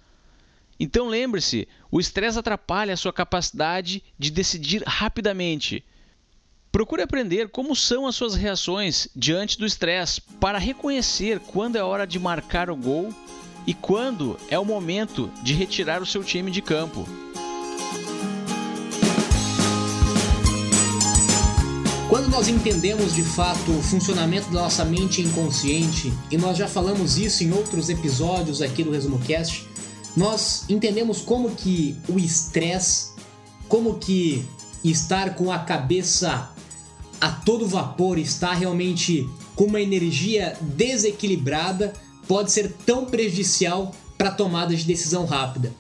Então 0.80 1.08
lembre-se: 1.08 1.68
o 1.92 2.00
estresse 2.00 2.40
atrapalha 2.40 2.94
a 2.94 2.98
sua 2.98 3.14
capacidade 3.14 4.04
de 4.18 4.32
decidir 4.32 4.82
rapidamente. 4.88 5.84
Procure 6.72 7.02
aprender 7.02 7.50
como 7.50 7.76
são 7.76 8.08
as 8.08 8.16
suas 8.16 8.34
reações 8.34 9.10
diante 9.14 9.60
do 9.60 9.66
estresse 9.66 10.22
para 10.40 10.58
reconhecer 10.58 11.38
quando 11.40 11.76
é 11.76 11.84
hora 11.84 12.08
de 12.08 12.18
marcar 12.18 12.70
o 12.70 12.78
gol 12.78 13.14
e 13.68 13.74
quando 13.74 14.40
é 14.50 14.58
o 14.58 14.64
momento 14.64 15.30
de 15.44 15.54
retirar 15.54 16.02
o 16.02 16.06
seu 16.06 16.24
time 16.24 16.50
de 16.50 16.62
campo. 16.62 17.06
Quando 22.08 22.30
nós 22.30 22.48
entendemos 22.48 23.14
de 23.14 23.24
fato 23.24 23.72
o 23.72 23.84
funcionamento 23.84 24.50
da 24.50 24.62
nossa 24.62 24.86
mente 24.86 25.22
inconsciente, 25.22 26.12
e 26.32 26.38
nós 26.38 26.58
já 26.58 26.70
falamos 26.70 27.18
isso 27.18 27.44
em 27.44 27.52
outros 27.52 27.90
episódios 27.90 28.62
aqui 28.62 28.82
do 28.82 28.92
Resumo 28.92 29.20
Cast, 29.20 29.68
nós 30.16 30.64
entendemos 30.70 31.20
como 31.20 31.52
que 31.52 31.98
o 32.08 32.18
estresse, 32.18 33.12
como 33.68 33.96
que 33.96 34.46
estar 34.84 35.36
com 35.36 35.52
a 35.52 35.60
cabeça 35.60 36.50
a 37.22 37.30
todo 37.30 37.68
vapor 37.68 38.18
está 38.18 38.52
realmente 38.52 39.30
com 39.56 39.66
uma 39.66 39.80
energia 39.80 40.58
desequilibrada 40.60 41.94
pode 42.28 42.52
ser 42.52 42.74
tão 42.86 43.06
prejudicial 43.06 43.94
para 44.18 44.30
a 44.30 44.34
tomada 44.34 44.76
de 44.76 44.84
decisão 44.84 45.26
rápida. 45.26 45.72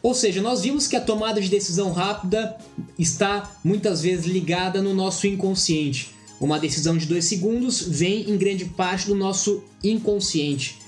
Ou 0.00 0.14
seja, 0.14 0.40
nós 0.40 0.62
vimos 0.62 0.86
que 0.86 0.94
a 0.94 1.00
tomada 1.00 1.40
de 1.40 1.48
decisão 1.48 1.90
rápida 1.90 2.56
está 2.96 3.58
muitas 3.64 4.02
vezes 4.02 4.26
ligada 4.26 4.80
no 4.80 4.94
nosso 4.94 5.26
inconsciente. 5.26 6.14
Uma 6.40 6.60
decisão 6.60 6.96
de 6.96 7.06
dois 7.06 7.24
segundos 7.24 7.82
vem 7.82 8.30
em 8.30 8.36
grande 8.36 8.66
parte 8.66 9.06
do 9.06 9.14
nosso 9.16 9.64
inconsciente. 9.82 10.78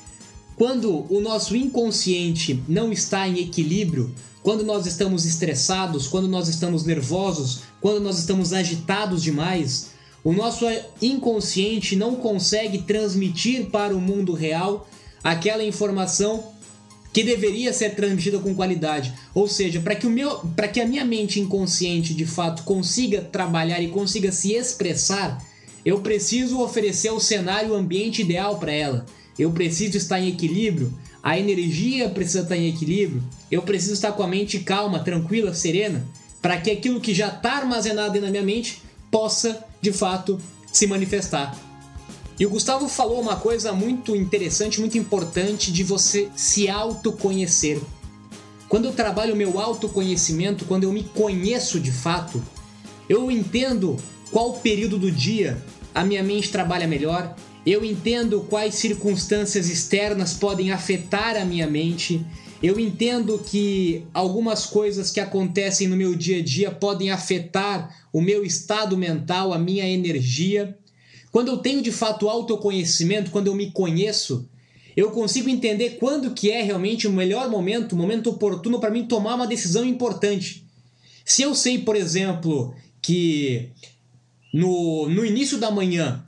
Quando 0.61 1.07
o 1.09 1.23
nosso 1.23 1.57
inconsciente 1.57 2.63
não 2.69 2.93
está 2.93 3.27
em 3.27 3.39
equilíbrio, 3.39 4.15
quando 4.43 4.63
nós 4.63 4.85
estamos 4.85 5.25
estressados, 5.25 6.07
quando 6.07 6.29
nós 6.29 6.49
estamos 6.49 6.85
nervosos, 6.85 7.63
quando 7.81 7.99
nós 7.99 8.19
estamos 8.19 8.53
agitados 8.53 9.23
demais, 9.23 9.93
o 10.23 10.35
nosso 10.35 10.67
inconsciente 11.01 11.97
não 11.97 12.17
consegue 12.17 12.83
transmitir 12.83 13.71
para 13.71 13.97
o 13.97 14.01
mundo 14.03 14.35
real 14.35 14.87
aquela 15.25 15.65
informação 15.65 16.53
que 17.11 17.25
deveria 17.25 17.73
ser 17.73 17.95
transmitida 17.95 18.39
com 18.39 18.55
qualidade. 18.55 19.15
Ou 19.35 19.49
seja, 19.49 19.81
para 19.81 19.95
que, 19.95 20.07
o 20.07 20.11
meu, 20.11 20.45
que 20.75 20.81
a 20.83 20.87
minha 20.87 21.07
mente 21.07 21.41
inconsciente 21.41 22.13
de 22.13 22.27
fato 22.27 22.65
consiga 22.65 23.23
trabalhar 23.23 23.81
e 23.81 23.89
consiga 23.89 24.31
se 24.31 24.53
expressar, 24.53 25.43
eu 25.87 26.03
preciso 26.03 26.61
oferecer 26.61 27.11
o 27.13 27.19
cenário, 27.19 27.71
o 27.71 27.77
ambiente 27.77 28.21
ideal 28.21 28.59
para 28.59 28.73
ela. 28.73 29.07
Eu 29.39 29.51
preciso 29.53 29.97
estar 29.97 30.21
em 30.21 30.29
equilíbrio, 30.29 30.93
a 31.23 31.39
energia 31.39 32.09
precisa 32.09 32.41
estar 32.41 32.57
em 32.57 32.69
equilíbrio, 32.69 33.23
eu 33.51 33.63
preciso 33.63 33.95
estar 33.95 34.13
com 34.13 34.23
a 34.23 34.29
mente 34.29 34.61
calma, 34.61 35.01
tranquila, 35.01 35.55
serena, 35.55 36.07
para 36.41 36.59
que 36.59 36.71
aquilo 36.71 37.01
que 37.01 37.15
já 37.15 37.29
está 37.29 37.59
armazenado 37.59 38.21
na 38.21 38.31
minha 38.31 38.43
mente 38.43 38.83
possa 39.11 39.65
de 39.81 39.93
fato 39.93 40.41
se 40.73 40.87
manifestar. 40.87 41.59
E 42.39 42.47
o 42.47 42.51
Gustavo 42.51 42.89
falou 42.89 43.21
uma 43.21 43.37
coisa 43.37 43.71
muito 43.73 44.17
interessante, 44.17 44.81
muito 44.81 44.97
importante 44.97 45.71
de 45.71 45.85
você 45.85 46.31
se 46.35 46.71
autoconhecer. 46.71 47.79
Quando 48.67 48.87
eu 48.87 48.93
trabalho 48.93 49.35
o 49.35 49.37
meu 49.37 49.61
autoconhecimento, 49.61 50.65
quando 50.65 50.85
eu 50.85 50.93
me 50.93 51.03
conheço 51.03 51.79
de 51.79 51.93
fato, 51.93 52.43
eu 53.09 53.31
entendo 53.31 53.99
qual 54.31 54.55
período 54.55 54.99
do 54.99 55.11
dia 55.11 55.63
a 55.95 56.05
minha 56.05 56.23
mente 56.23 56.51
trabalha 56.51 56.87
melhor, 56.87 57.35
eu 57.65 57.85
entendo 57.85 58.47
quais 58.49 58.75
circunstâncias 58.75 59.69
externas 59.69 60.35
podem 60.35 60.73
afetar 60.73 61.37
a 61.37 61.45
minha 61.45 61.67
mente, 61.67 62.25
eu 62.63 62.79
entendo 62.79 63.39
que 63.39 64.05
algumas 64.13 64.67
coisas 64.67 65.11
que 65.11 65.21
acontecem 65.21 65.89
no 65.89 65.97
meu 65.97 66.15
dia 66.15 66.39
a 66.39 66.43
dia 66.43 66.71
podem 66.71 67.11
afetar 67.11 68.07
o 68.13 68.21
meu 68.21 68.45
estado 68.45 68.97
mental, 68.97 69.53
a 69.53 69.59
minha 69.59 69.89
energia. 69.89 70.77
Quando 71.33 71.49
eu 71.49 71.59
tenho 71.59 71.83
de 71.83 71.91
fato 71.93 72.29
autoconhecimento, 72.29 73.31
quando 73.31 73.47
eu 73.47 73.55
me 73.55 73.71
conheço, 73.71 74.49
eu 74.97 75.11
consigo 75.11 75.49
entender 75.49 75.97
quando 75.99 76.33
que 76.33 76.51
é 76.51 76.63
realmente 76.63 77.07
o 77.07 77.13
melhor 77.13 77.49
momento, 77.49 77.93
o 77.93 77.97
momento 77.97 78.31
oportuno 78.31 78.79
para 78.79 78.91
mim 78.91 79.07
tomar 79.07 79.37
uma 79.37 79.47
decisão 79.47 79.85
importante. 79.85 80.67
Se 81.25 81.43
eu 81.43 81.55
sei, 81.55 81.79
por 81.79 81.97
exemplo, 81.97 82.75
que 83.01 83.71
no, 84.53 85.09
no 85.09 85.25
início 85.25 85.57
da 85.57 85.71
manhã 85.71 86.23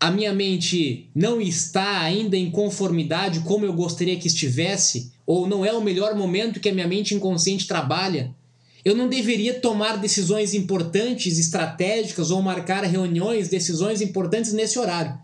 a 0.00 0.10
minha 0.10 0.32
mente 0.32 1.10
não 1.14 1.42
está 1.42 2.00
ainda 2.00 2.34
em 2.34 2.50
conformidade 2.50 3.40
como 3.40 3.66
eu 3.66 3.72
gostaria 3.74 4.18
que 4.18 4.28
estivesse, 4.28 5.12
ou 5.26 5.46
não 5.46 5.62
é 5.62 5.74
o 5.74 5.82
melhor 5.82 6.14
momento 6.14 6.58
que 6.58 6.70
a 6.70 6.72
minha 6.72 6.88
mente 6.88 7.14
inconsciente 7.14 7.66
trabalha, 7.66 8.34
eu 8.82 8.96
não 8.96 9.10
deveria 9.10 9.60
tomar 9.60 9.98
decisões 9.98 10.54
importantes, 10.54 11.38
estratégicas 11.38 12.30
ou 12.30 12.40
marcar 12.40 12.82
reuniões, 12.84 13.48
decisões 13.48 14.00
importantes 14.00 14.54
nesse 14.54 14.78
horário. 14.78 15.18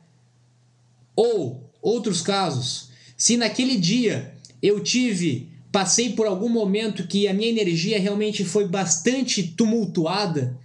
Ou, 1.16 1.64
outros 1.80 2.21
casos, 2.21 2.90
se 3.16 3.38
naquele 3.38 3.78
dia 3.78 4.35
eu 4.62 4.80
tive, 4.80 5.49
passei 5.73 6.11
por 6.11 6.26
algum 6.26 6.50
momento 6.50 7.06
que 7.06 7.26
a 7.26 7.33
minha 7.33 7.49
energia 7.49 7.99
realmente 7.99 8.45
foi 8.45 8.68
bastante 8.68 9.42
tumultuada, 9.42 10.59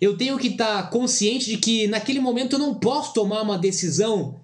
eu 0.00 0.16
tenho 0.16 0.38
que 0.38 0.48
estar 0.48 0.82
tá 0.82 0.88
consciente 0.88 1.50
de 1.50 1.56
que 1.58 1.86
naquele 1.86 2.20
momento 2.20 2.54
eu 2.54 2.58
não 2.58 2.74
posso 2.74 3.12
tomar 3.14 3.42
uma 3.42 3.58
decisão 3.58 4.36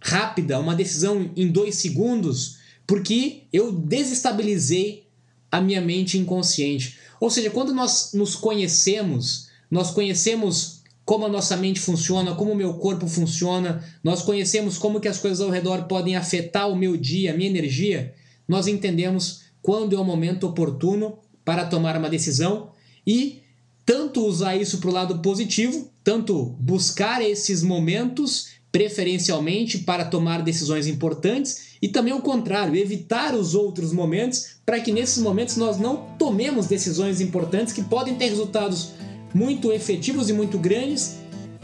rápida, 0.00 0.58
uma 0.58 0.74
decisão 0.74 1.30
em 1.36 1.48
dois 1.48 1.76
segundos, 1.76 2.58
porque 2.86 3.42
eu 3.52 3.72
desestabilizei 3.72 5.06
a 5.50 5.60
minha 5.60 5.80
mente 5.80 6.18
inconsciente. 6.18 6.98
Ou 7.20 7.30
seja, 7.30 7.50
quando 7.50 7.74
nós 7.74 8.12
nos 8.14 8.34
conhecemos, 8.34 9.48
nós 9.70 9.90
conhecemos 9.90 10.78
como 11.04 11.24
a 11.24 11.28
nossa 11.28 11.56
mente 11.56 11.80
funciona, 11.80 12.34
como 12.34 12.52
o 12.52 12.56
meu 12.56 12.74
corpo 12.74 13.06
funciona, 13.06 13.82
nós 14.04 14.22
conhecemos 14.22 14.76
como 14.76 15.00
que 15.00 15.08
as 15.08 15.18
coisas 15.18 15.40
ao 15.40 15.50
redor 15.50 15.84
podem 15.84 16.16
afetar 16.16 16.68
o 16.68 16.76
meu 16.76 16.96
dia, 16.96 17.32
a 17.32 17.36
minha 17.36 17.48
energia, 17.48 18.14
nós 18.46 18.66
entendemos 18.66 19.40
quando 19.62 19.96
é 19.96 19.98
o 19.98 20.04
momento 20.04 20.46
oportuno 20.46 21.18
para 21.44 21.64
tomar 21.64 21.96
uma 21.96 22.10
decisão 22.10 22.72
e 23.06 23.42
tanto 23.88 24.26
usar 24.26 24.54
isso 24.54 24.80
para 24.80 24.90
o 24.90 24.92
lado 24.92 25.18
positivo, 25.20 25.90
tanto 26.04 26.54
buscar 26.60 27.22
esses 27.22 27.62
momentos 27.62 28.48
preferencialmente 28.70 29.78
para 29.78 30.04
tomar 30.04 30.42
decisões 30.42 30.86
importantes 30.86 31.78
e 31.80 31.88
também 31.88 32.12
o 32.12 32.20
contrário, 32.20 32.76
evitar 32.76 33.34
os 33.34 33.54
outros 33.54 33.90
momentos 33.90 34.56
para 34.66 34.78
que 34.78 34.92
nesses 34.92 35.22
momentos 35.22 35.56
nós 35.56 35.78
não 35.78 36.06
tomemos 36.18 36.66
decisões 36.66 37.22
importantes 37.22 37.72
que 37.72 37.82
podem 37.82 38.16
ter 38.16 38.28
resultados 38.28 38.90
muito 39.32 39.72
efetivos 39.72 40.28
e 40.28 40.34
muito 40.34 40.58
grandes 40.58 41.16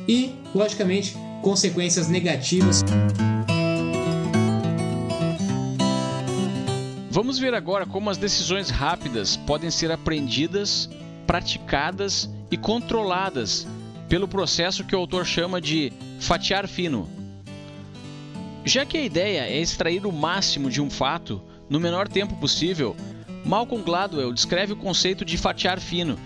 e, 0.09 0.33
logicamente, 0.55 1.15
consequências 1.43 2.09
negativas. 2.09 2.81
Vamos 7.11 7.39
ver 7.39 7.53
agora 7.53 7.85
como 7.85 8.09
as 8.09 8.17
decisões 8.17 8.71
rápidas 8.71 9.37
podem 9.37 9.71
ser 9.71 9.93
aprendidas, 9.93 10.89
praticadas 11.27 12.31
e 12.51 12.57
controladas 12.57 13.67
pelo 14.09 14.29
processo 14.29 14.85
que 14.85 14.95
o 14.95 14.99
autor 14.99 15.27
chama 15.27 15.61
de 15.61 15.93
fatiar 16.21 16.69
fino. 16.69 17.09
Já 18.65 18.87
que 18.87 18.97
a 18.97 19.03
ideia 19.03 19.41
é 19.41 19.59
extrair 19.59 20.07
o 20.07 20.13
máximo 20.13 20.71
de 20.71 20.81
um 20.81 20.89
fato 20.89 21.43
no 21.69 21.81
menor 21.81 22.09
tempo 22.09 22.37
possível, 22.37 22.97
Malcolm 23.45 23.85
Gladwell 23.85 24.33
descreve 24.33 24.73
o 24.73 24.77
conceito 24.77 25.25
de 25.25 25.37
fatiar 25.37 25.81
fino, 25.81 26.19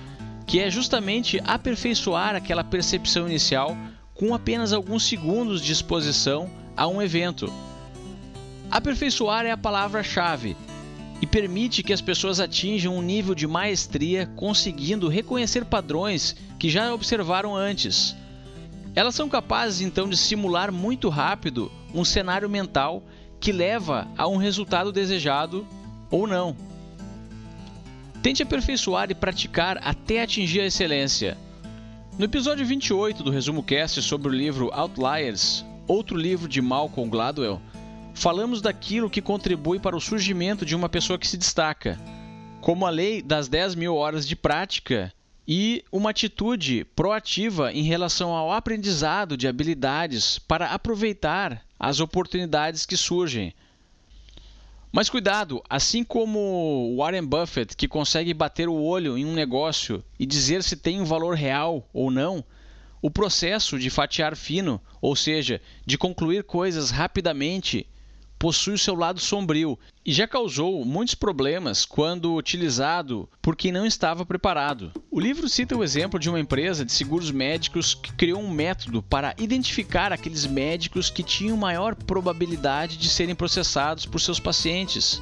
que 0.46 0.60
é 0.60 0.70
justamente 0.70 1.40
aperfeiçoar 1.44 2.34
aquela 2.34 2.62
percepção 2.62 3.26
inicial 3.26 3.76
com 4.14 4.34
apenas 4.34 4.72
alguns 4.72 5.04
segundos 5.04 5.60
de 5.60 5.72
exposição 5.72 6.50
a 6.76 6.86
um 6.86 7.02
evento. 7.02 7.52
Aperfeiçoar 8.70 9.46
é 9.46 9.50
a 9.50 9.56
palavra-chave 9.56 10.56
e 11.20 11.26
permite 11.26 11.82
que 11.82 11.92
as 11.92 12.00
pessoas 12.00 12.40
atinjam 12.40 12.96
um 12.96 13.02
nível 13.02 13.34
de 13.34 13.46
maestria 13.46 14.26
conseguindo 14.36 15.08
reconhecer 15.08 15.64
padrões 15.64 16.36
que 16.58 16.70
já 16.70 16.92
observaram 16.94 17.56
antes. 17.56 18.16
Elas 18.94 19.14
são 19.14 19.28
capazes 19.28 19.80
então 19.80 20.08
de 20.08 20.16
simular 20.16 20.72
muito 20.72 21.08
rápido 21.08 21.70
um 21.94 22.04
cenário 22.04 22.48
mental 22.48 23.02
que 23.40 23.52
leva 23.52 24.06
a 24.16 24.26
um 24.26 24.36
resultado 24.36 24.92
desejado 24.92 25.66
ou 26.10 26.26
não. 26.26 26.56
Tente 28.22 28.42
aperfeiçoar 28.42 29.10
e 29.10 29.14
praticar 29.14 29.78
até 29.82 30.22
atingir 30.22 30.60
a 30.60 30.66
excelência. 30.66 31.36
No 32.18 32.24
episódio 32.24 32.66
28 32.66 33.22
do 33.22 33.30
Resumo 33.30 33.62
Cast 33.62 34.02
sobre 34.02 34.28
o 34.28 34.32
livro 34.32 34.70
Outliers, 34.72 35.64
outro 35.86 36.16
livro 36.16 36.48
de 36.48 36.60
Malcolm 36.60 37.08
Gladwell, 37.08 37.60
falamos 38.18 38.60
daquilo 38.60 39.08
que 39.08 39.22
contribui 39.22 39.78
para 39.78 39.96
o 39.96 40.00
surgimento 40.00 40.66
de 40.66 40.74
uma 40.74 40.88
pessoa 40.88 41.16
que 41.16 41.26
se 41.26 41.36
destaca, 41.36 41.96
como 42.60 42.84
a 42.84 42.90
lei 42.90 43.22
das 43.22 43.46
10 43.46 43.76
mil 43.76 43.94
horas 43.94 44.26
de 44.26 44.34
prática 44.34 45.12
e 45.46 45.84
uma 45.92 46.10
atitude 46.10 46.84
proativa 46.96 47.72
em 47.72 47.82
relação 47.84 48.30
ao 48.30 48.52
aprendizado 48.52 49.36
de 49.36 49.46
habilidades 49.46 50.36
para 50.36 50.66
aproveitar 50.66 51.64
as 51.78 52.00
oportunidades 52.00 52.84
que 52.84 52.96
surgem. 52.96 53.54
Mas 54.90 55.08
cuidado, 55.08 55.62
assim 55.70 56.02
como 56.02 56.96
Warren 56.98 57.24
Buffett, 57.24 57.76
que 57.76 57.86
consegue 57.86 58.34
bater 58.34 58.68
o 58.68 58.82
olho 58.82 59.16
em 59.16 59.24
um 59.24 59.32
negócio 59.32 60.02
e 60.18 60.26
dizer 60.26 60.64
se 60.64 60.74
tem 60.76 61.00
um 61.00 61.04
valor 61.04 61.36
real 61.36 61.88
ou 61.92 62.10
não, 62.10 62.44
o 63.00 63.12
processo 63.12 63.78
de 63.78 63.88
fatiar 63.90 64.34
fino, 64.34 64.80
ou 65.00 65.14
seja, 65.14 65.60
de 65.86 65.96
concluir 65.96 66.42
coisas 66.42 66.90
rapidamente, 66.90 67.86
possui 68.38 68.74
o 68.74 68.78
seu 68.78 68.94
lado 68.94 69.20
sombrio 69.20 69.78
e 70.04 70.12
já 70.12 70.26
causou 70.26 70.84
muitos 70.84 71.14
problemas 71.14 71.84
quando 71.84 72.34
utilizado 72.34 73.28
por 73.42 73.56
quem 73.56 73.72
não 73.72 73.84
estava 73.84 74.24
preparado. 74.24 74.92
O 75.10 75.18
livro 75.18 75.48
cita 75.48 75.76
o 75.76 75.82
exemplo 75.82 76.18
de 76.18 76.30
uma 76.30 76.40
empresa 76.40 76.84
de 76.84 76.92
seguros 76.92 77.30
médicos 77.30 77.94
que 77.94 78.12
criou 78.12 78.40
um 78.40 78.50
método 78.50 79.02
para 79.02 79.34
identificar 79.38 80.12
aqueles 80.12 80.46
médicos 80.46 81.10
que 81.10 81.22
tinham 81.22 81.56
maior 81.56 81.94
probabilidade 81.94 82.96
de 82.96 83.08
serem 83.08 83.34
processados 83.34 84.06
por 84.06 84.20
seus 84.20 84.38
pacientes. 84.38 85.20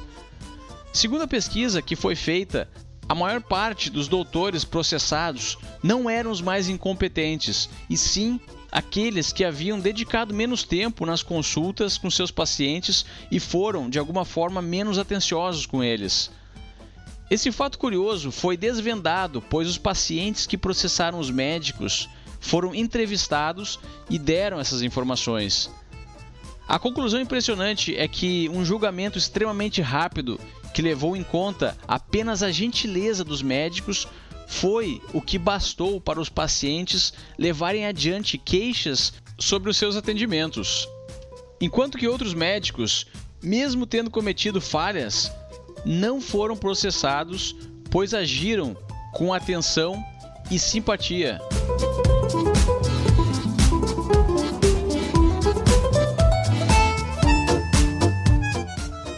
Segundo 0.93 1.23
a 1.23 1.27
pesquisa 1.27 1.81
que 1.81 1.95
foi 1.95 2.15
feita, 2.15 2.69
a 3.09 3.15
maior 3.15 3.41
parte 3.41 3.89
dos 3.89 4.07
doutores 4.07 4.65
processados 4.65 5.57
não 5.81 6.09
eram 6.09 6.31
os 6.31 6.41
mais 6.41 6.67
incompetentes, 6.67 7.69
e 7.89 7.95
sim 7.95 8.39
aqueles 8.71 9.31
que 9.31 9.45
haviam 9.45 9.79
dedicado 9.79 10.33
menos 10.33 10.63
tempo 10.63 11.05
nas 11.05 11.23
consultas 11.23 11.97
com 11.97 12.11
seus 12.11 12.31
pacientes 12.31 13.05
e 13.31 13.39
foram, 13.39 13.89
de 13.89 13.97
alguma 13.97 14.25
forma, 14.25 14.61
menos 14.61 14.97
atenciosos 14.97 15.65
com 15.65 15.83
eles. 15.83 16.29
Esse 17.29 17.51
fato 17.51 17.77
curioso 17.77 18.31
foi 18.31 18.55
desvendado, 18.55 19.41
pois 19.41 19.69
os 19.69 19.77
pacientes 19.77 20.45
que 20.45 20.57
processaram 20.57 21.19
os 21.19 21.29
médicos 21.29 22.09
foram 22.39 22.75
entrevistados 22.75 23.79
e 24.09 24.17
deram 24.19 24.59
essas 24.59 24.81
informações. 24.81 25.69
A 26.67 26.77
conclusão 26.77 27.19
impressionante 27.19 27.95
é 27.95 28.07
que 28.07 28.49
um 28.49 28.63
julgamento 28.63 29.17
extremamente 29.17 29.81
rápido, 29.81 30.39
que 30.77 30.81
levou 30.83 31.17
em 31.17 31.23
conta 31.23 31.75
apenas 31.87 32.43
a 32.43 32.51
gentileza 32.51 33.23
dos 33.23 33.41
médicos, 33.41 34.07
foi 34.45 35.01
o 35.11 35.19
que 35.19 35.39
bastou 35.39 35.99
para 35.99 36.21
os 36.21 36.29
pacientes 36.29 37.13
levarem 37.35 37.87
adiante 37.87 38.37
queixas 38.37 39.11
sobre 39.39 39.71
os 39.71 39.77
seus 39.77 39.95
atendimentos. 39.95 40.87
Enquanto 41.59 41.97
que 41.97 42.07
outros 42.07 42.35
médicos, 42.35 43.07
mesmo 43.41 43.87
tendo 43.87 44.11
cometido 44.11 44.61
falhas, 44.61 45.31
não 45.83 46.21
foram 46.21 46.55
processados, 46.55 47.55
pois 47.89 48.13
agiram 48.13 48.77
com 49.15 49.33
atenção 49.33 49.99
e 50.51 50.59
simpatia. 50.59 51.41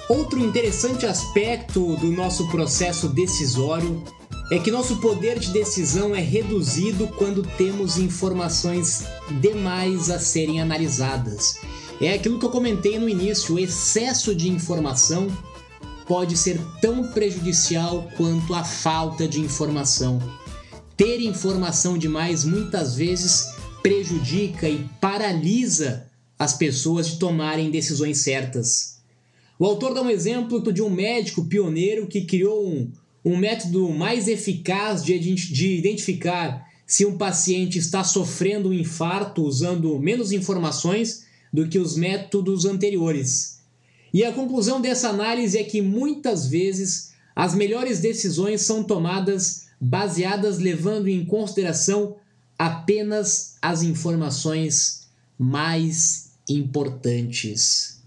Outro 0.09 0.39
interessante 0.39 1.05
aspecto 1.05 1.95
do 1.97 2.11
nosso 2.11 2.47
processo 2.47 3.07
decisório 3.07 4.03
é 4.51 4.57
que 4.57 4.71
nosso 4.71 4.97
poder 4.97 5.37
de 5.37 5.51
decisão 5.51 6.15
é 6.15 6.19
reduzido 6.19 7.07
quando 7.09 7.43
temos 7.43 7.99
informações 7.99 9.03
demais 9.39 10.09
a 10.09 10.19
serem 10.19 10.59
analisadas. 10.59 11.59
É 12.01 12.15
aquilo 12.15 12.39
que 12.39 12.45
eu 12.45 12.49
comentei 12.49 12.97
no 12.97 13.07
início: 13.07 13.53
o 13.53 13.59
excesso 13.59 14.33
de 14.33 14.49
informação 14.49 15.27
pode 16.07 16.35
ser 16.35 16.59
tão 16.81 17.11
prejudicial 17.11 18.09
quanto 18.17 18.55
a 18.55 18.63
falta 18.63 19.27
de 19.27 19.39
informação. 19.39 20.19
Ter 20.97 21.21
informação 21.21 21.99
demais 21.99 22.43
muitas 22.43 22.95
vezes 22.95 23.53
prejudica 23.83 24.67
e 24.67 24.89
paralisa 24.99 26.07
as 26.39 26.55
pessoas 26.55 27.09
de 27.09 27.19
tomarem 27.19 27.69
decisões 27.69 28.17
certas. 28.23 28.98
O 29.59 29.65
autor 29.65 29.93
dá 29.93 30.01
um 30.01 30.09
exemplo 30.09 30.71
de 30.71 30.81
um 30.81 30.89
médico 30.89 31.43
pioneiro 31.43 32.07
que 32.07 32.21
criou 32.21 32.65
um, 32.65 32.89
um 33.25 33.35
método 33.35 33.89
mais 33.89 34.29
eficaz 34.29 35.03
de, 35.03 35.19
de 35.19 35.77
identificar 35.77 36.65
se 36.87 37.05
um 37.05 37.17
paciente 37.17 37.77
está 37.77 38.01
sofrendo 38.01 38.69
um 38.69 38.73
infarto 38.73 39.43
usando 39.43 39.99
menos 39.99 40.31
informações 40.31 41.25
do 41.51 41.67
que 41.67 41.77
os 41.77 41.97
métodos 41.97 42.63
anteriores. 42.63 43.59
E 44.13 44.23
a 44.23 44.31
conclusão 44.31 44.79
dessa 44.79 45.09
análise 45.09 45.57
é 45.57 45.63
que 45.63 45.81
muitas 45.81 46.47
vezes 46.47 47.11
as 47.35 47.53
melhores 47.53 47.99
decisões 47.99 48.61
são 48.61 48.81
tomadas 48.81 49.67
baseadas 49.79 50.57
levando 50.57 51.09
em 51.09 51.25
consideração 51.25 52.15
apenas 52.57 53.57
as 53.61 53.83
informações 53.83 55.07
mais 55.37 56.31
importantes. 56.47 57.98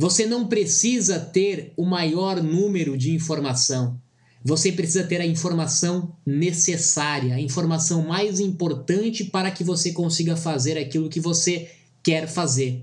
Você 0.00 0.24
não 0.24 0.46
precisa 0.46 1.20
ter 1.20 1.74
o 1.76 1.84
maior 1.84 2.42
número 2.42 2.96
de 2.96 3.14
informação. 3.14 4.00
Você 4.42 4.72
precisa 4.72 5.04
ter 5.04 5.20
a 5.20 5.26
informação 5.26 6.16
necessária, 6.24 7.34
a 7.34 7.40
informação 7.40 8.00
mais 8.08 8.40
importante 8.40 9.24
para 9.24 9.50
que 9.50 9.62
você 9.62 9.92
consiga 9.92 10.36
fazer 10.36 10.78
aquilo 10.78 11.10
que 11.10 11.20
você 11.20 11.70
quer 12.02 12.26
fazer. 12.26 12.82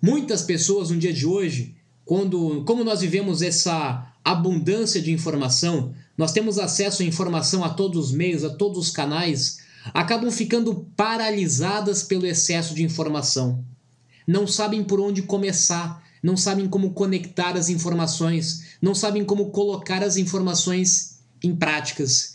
Muitas 0.00 0.40
pessoas 0.40 0.88
no 0.88 0.96
dia 0.96 1.12
de 1.12 1.26
hoje, 1.26 1.76
quando, 2.02 2.64
como 2.64 2.82
nós 2.82 3.02
vivemos 3.02 3.42
essa 3.42 4.10
abundância 4.24 5.02
de 5.02 5.12
informação, 5.12 5.92
nós 6.16 6.32
temos 6.32 6.58
acesso 6.58 7.02
à 7.02 7.04
informação 7.04 7.62
a 7.62 7.68
todos 7.68 8.06
os 8.06 8.12
meios, 8.12 8.42
a 8.42 8.48
todos 8.48 8.78
os 8.78 8.90
canais, 8.90 9.58
acabam 9.92 10.30
ficando 10.30 10.86
paralisadas 10.96 12.02
pelo 12.02 12.24
excesso 12.24 12.74
de 12.74 12.82
informação. 12.82 13.62
Não 14.26 14.46
sabem 14.46 14.82
por 14.82 14.98
onde 14.98 15.22
começar, 15.22 16.02
não 16.22 16.36
sabem 16.36 16.66
como 16.68 16.90
conectar 16.90 17.56
as 17.56 17.68
informações, 17.68 18.64
não 18.82 18.94
sabem 18.94 19.24
como 19.24 19.50
colocar 19.50 20.02
as 20.02 20.16
informações 20.16 21.20
em 21.42 21.54
práticas. 21.54 22.34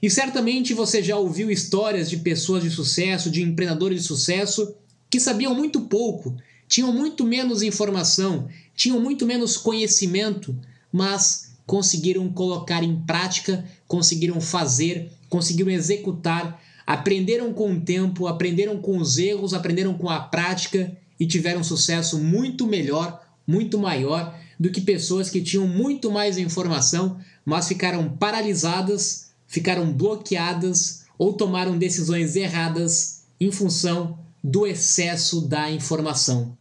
E 0.00 0.08
certamente 0.08 0.72
você 0.72 1.02
já 1.02 1.16
ouviu 1.16 1.50
histórias 1.50 2.08
de 2.08 2.18
pessoas 2.18 2.62
de 2.62 2.70
sucesso, 2.70 3.30
de 3.30 3.42
empreendedores 3.42 4.02
de 4.02 4.08
sucesso, 4.08 4.74
que 5.10 5.20
sabiam 5.20 5.54
muito 5.54 5.82
pouco, 5.82 6.36
tinham 6.68 6.92
muito 6.92 7.24
menos 7.24 7.62
informação, 7.62 8.48
tinham 8.74 9.00
muito 9.00 9.26
menos 9.26 9.56
conhecimento, 9.56 10.56
mas 10.92 11.52
conseguiram 11.66 12.28
colocar 12.30 12.82
em 12.82 12.96
prática, 13.02 13.64
conseguiram 13.86 14.40
fazer, 14.40 15.10
conseguiram 15.28 15.70
executar, 15.70 16.62
aprenderam 16.86 17.52
com 17.52 17.72
o 17.72 17.80
tempo, 17.80 18.26
aprenderam 18.26 18.78
com 18.78 18.98
os 18.98 19.18
erros, 19.18 19.52
aprenderam 19.52 19.94
com 19.94 20.08
a 20.08 20.20
prática 20.20 20.96
e 21.18 21.26
tiveram 21.26 21.64
sucesso 21.64 22.18
muito 22.18 22.66
melhor, 22.66 23.22
muito 23.46 23.78
maior 23.78 24.38
do 24.58 24.70
que 24.70 24.80
pessoas 24.80 25.30
que 25.30 25.42
tinham 25.42 25.66
muito 25.66 26.10
mais 26.10 26.38
informação, 26.38 27.18
mas 27.44 27.68
ficaram 27.68 28.08
paralisadas 28.08 29.26
ficaram 29.46 29.92
bloqueadas 29.92 31.04
ou 31.18 31.32
tomaram 31.32 31.78
decisões 31.78 32.36
erradas 32.36 33.22
em 33.40 33.50
função 33.50 34.18
do 34.42 34.66
excesso 34.66 35.40
da 35.42 35.70
informação. 35.70 36.56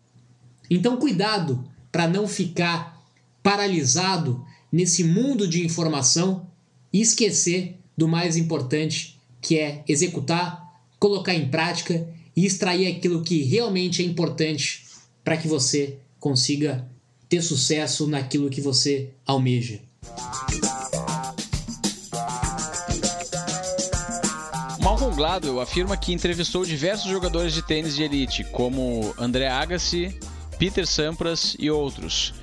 Então, 0.70 0.98
cuidado 0.98 1.68
para 1.92 2.08
não 2.08 2.28
ficar 2.28 3.02
paralisado 3.44 4.46
nesse 4.72 5.04
mundo 5.04 5.48
de 5.48 5.66
informação 5.66 6.48
e 6.92 7.02
esquecer 7.02 7.78
do 7.98 8.08
mais 8.08 8.36
importante, 8.38 9.20
que 9.42 9.58
é 9.58 9.84
executar, 9.88 10.82
colocar 11.00 11.34
em 11.34 11.50
prática 11.50 12.08
e 12.36 12.46
extrair 12.46 12.88
aquilo 12.88 13.24
que 13.24 13.44
realmente 13.44 14.02
é 14.02 14.06
importante 14.06 14.84
para 15.24 15.38
que 15.38 15.48
você 15.48 15.98
consiga 16.20 16.88
ter 17.30 17.42
sucesso 17.42 18.08
naquilo 18.08 18.50
que 18.50 18.62
você 18.62 19.10
almeja. 19.26 19.80
Malcolm 24.82 25.16
Gladwell 25.16 25.60
afirma 25.60 25.98
que 25.98 26.14
entrevistou 26.14 26.64
diversos 26.64 27.10
jogadores 27.10 27.54
de 27.54 27.62
tênis 27.62 27.96
de 27.96 28.04
elite, 28.04 28.44
como 28.44 29.16
André 29.18 29.48
Agassi, 29.48 30.18
Peter 30.60 30.86
Sampras 30.86 31.56
e 31.58 31.70
outros. 31.72 32.34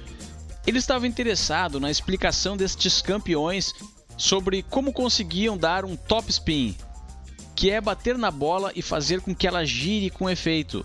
Ele 0.67 0.79
estava 0.79 1.07
interessado 1.07 1.81
na 1.81 1.91
explicação 1.91 2.57
destes 2.57 3.01
campeões 3.01 3.73
sobre 4.17 4.63
como 4.63 4.93
conseguiam 4.93 5.57
dar 5.57 5.85
um 5.85 5.97
top 5.97 6.31
spin, 6.31 6.77
que 7.63 7.71
é 7.71 7.81
bater 7.81 8.19
na 8.19 8.29
bola 8.29 8.73
e 8.75 8.83
fazer 8.83 9.21
com 9.21 9.33
que 9.33 9.47
ela 9.47 9.65
gire 9.65 10.11
com 10.11 10.29
efeito. 10.29 10.85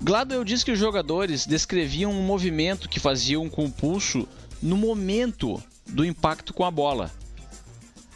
Gladwell 0.00 0.44
diz 0.44 0.62
que 0.62 0.70
os 0.70 0.78
jogadores 0.78 1.46
descreviam 1.46 2.12
um 2.12 2.22
movimento 2.22 2.88
que 2.88 3.00
faziam 3.00 3.50
com 3.50 3.64
o 3.64 3.72
pulso 3.72 4.28
no 4.62 4.76
momento 4.76 5.60
do 5.84 6.04
impacto 6.04 6.54
com 6.54 6.64
a 6.64 6.70
bola. 6.70 7.10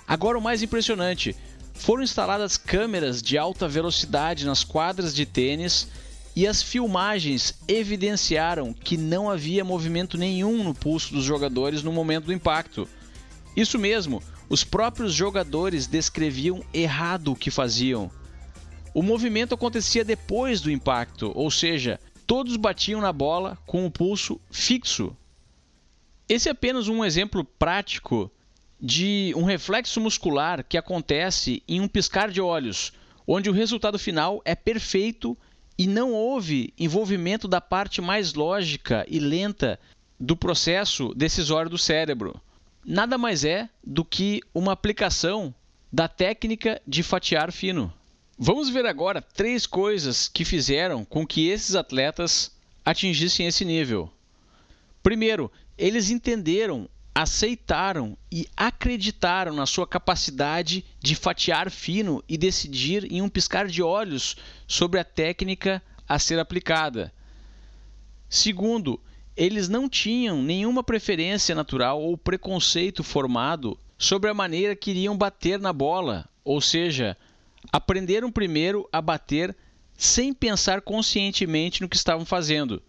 Agora 0.07 0.39
o 0.39 0.41
mais 0.41 0.63
impressionante, 0.63 1.35
foram 1.75 2.05
instaladas 2.05 2.57
câmeras 2.57 3.21
de 3.21 3.37
alta 3.37 3.67
velocidade 3.67 4.47
nas 4.47 4.63
quadras 4.63 5.13
de 5.13 5.27
tênis 5.27 5.89
e 6.37 6.47
as 6.47 6.63
filmagens 6.63 7.57
evidenciaram 7.67 8.73
que 8.73 8.97
não 8.97 9.29
havia 9.29 9.65
movimento 9.65 10.17
nenhum 10.17 10.63
no 10.63 10.77
pulso 10.77 11.13
dos 11.13 11.25
jogadores 11.25 11.83
no 11.83 11.93
momento 11.93 12.27
do 12.27 12.33
impacto. 12.33 12.89
Isso 13.57 13.81
mesmo, 13.81 14.23
os 14.49 14.65
próprios 14.65 15.13
jogadores 15.13 15.87
descreviam 15.87 16.65
errado 16.73 17.33
o 17.33 17.37
que 17.37 17.51
faziam. 17.51 18.11
O 18.95 19.03
movimento 19.03 19.55
acontecia 19.55 20.05
depois 20.05 20.61
do 20.61 20.71
impacto, 20.71 21.31
ou 21.35 21.51
seja, 21.51 22.01
todos 22.27 22.57
batiam 22.57 23.01
na 23.01 23.13
bola 23.13 23.59
com 23.67 23.85
o 23.87 23.91
pulso 23.91 24.41
fixo. 24.51 25.15
Esse 26.29 26.49
é 26.49 26.53
apenas 26.53 26.89
um 26.89 27.05
exemplo 27.05 27.45
prático 27.45 28.31
de 28.81 29.33
um 29.37 29.45
reflexo 29.45 30.01
muscular 30.01 30.65
que 30.65 30.79
acontece 30.79 31.63
em 31.69 31.81
um 31.81 31.89
piscar 31.89 32.31
de 32.31 32.41
olhos, 32.41 32.93
onde 33.27 33.51
o 33.51 33.53
resultado 33.53 33.99
final 33.99 34.41
é 34.45 34.55
perfeito 34.55 35.37
e 35.77 35.87
não 35.87 36.13
houve 36.13 36.73
envolvimento 36.79 37.47
da 37.47 37.61
parte 37.61 38.01
mais 38.01 38.35
lógica 38.35 39.05
e 39.09 39.19
lenta 39.19 39.79
do 40.19 40.37
processo 40.37 41.15
decisório 41.15 41.71
do 41.71 41.79
cérebro. 41.79 42.41
Nada 42.91 43.19
mais 43.19 43.45
é 43.45 43.69
do 43.85 44.03
que 44.03 44.41
uma 44.55 44.73
aplicação 44.73 45.55
da 45.93 46.09
técnica 46.09 46.81
de 46.87 47.03
fatiar 47.03 47.53
fino. 47.53 47.93
Vamos 48.39 48.71
ver 48.71 48.87
agora 48.87 49.21
três 49.21 49.67
coisas 49.67 50.27
que 50.27 50.43
fizeram 50.43 51.05
com 51.05 51.27
que 51.27 51.49
esses 51.49 51.75
atletas 51.75 52.51
atingissem 52.83 53.47
esse 53.47 53.63
nível. 53.63 54.11
Primeiro, 55.03 55.53
eles 55.77 56.09
entenderam 56.09 56.89
aceitaram 57.15 58.17
e 58.33 58.49
acreditaram 58.57 59.53
na 59.53 59.67
sua 59.67 59.87
capacidade 59.87 60.83
de 60.99 61.15
fatiar 61.15 61.71
fino 61.71 62.25
e 62.27 62.39
decidir 62.39 63.13
em 63.13 63.21
um 63.21 63.29
piscar 63.29 63.67
de 63.67 63.83
olhos 63.83 64.35
sobre 64.67 64.99
a 64.99 65.05
técnica 65.05 65.83
a 66.09 66.19
ser 66.19 66.39
aplicada. 66.39 67.13
Segundo, 68.31 68.99
eles 69.39 69.69
não 69.69 69.89
tinham 69.89 70.43
nenhuma 70.43 70.83
preferência 70.83 71.55
natural 71.55 72.03
ou 72.03 72.19
preconceito 72.19 73.05
formado 73.05 73.79
sobre 73.97 74.29
a 74.29 74.35
maneira 74.35 74.75
que 74.75 74.91
iriam 74.91 75.17
bater 75.17 75.61
na 75.61 75.73
bola, 75.73 76.29
ou 76.45 76.61
seja, 76.61 77.17
aprenderam 77.71 78.33
primeiro 78.33 78.89
a 78.93 79.01
bater 79.01 79.57
sem 79.97 80.35
pensar 80.35 80.81
conscientemente 80.81 81.81
no 81.81 81.89
que 81.89 81.95
estavam 81.95 82.27
fazendo. 82.27 82.83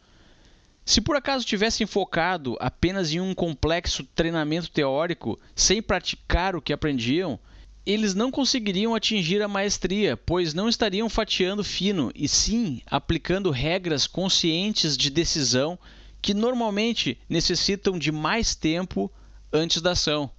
Se 0.84 1.00
por 1.00 1.16
acaso 1.16 1.46
tivessem 1.46 1.86
focado 1.86 2.58
apenas 2.60 3.14
em 3.14 3.20
um 3.20 3.36
complexo 3.36 4.04
treinamento 4.16 4.72
teórico, 4.72 5.40
sem 5.54 5.84
praticar 5.84 6.56
o 6.56 6.62
que 6.62 6.74
aprendiam, 6.74 7.40
eles 7.86 8.16
não 8.16 8.32
conseguiriam 8.32 8.96
atingir 8.96 9.40
a 9.44 9.48
maestria, 9.48 10.18
pois 10.18 10.56
não 10.56 10.68
estariam 10.68 11.08
fatiando 11.10 11.64
fino, 11.64 12.12
e 12.16 12.28
sim 12.28 12.82
aplicando 12.88 13.52
regras 13.52 14.08
conscientes 14.08 14.98
de 14.98 15.12
decisão 15.12 15.78
que 16.22 16.34
normalmente 16.34 17.18
necessitam 17.28 17.98
de 17.98 18.12
mais 18.12 18.56
tempo 18.56 19.12
antes 19.52 19.82
da 19.82 19.92
ação. 19.92 20.30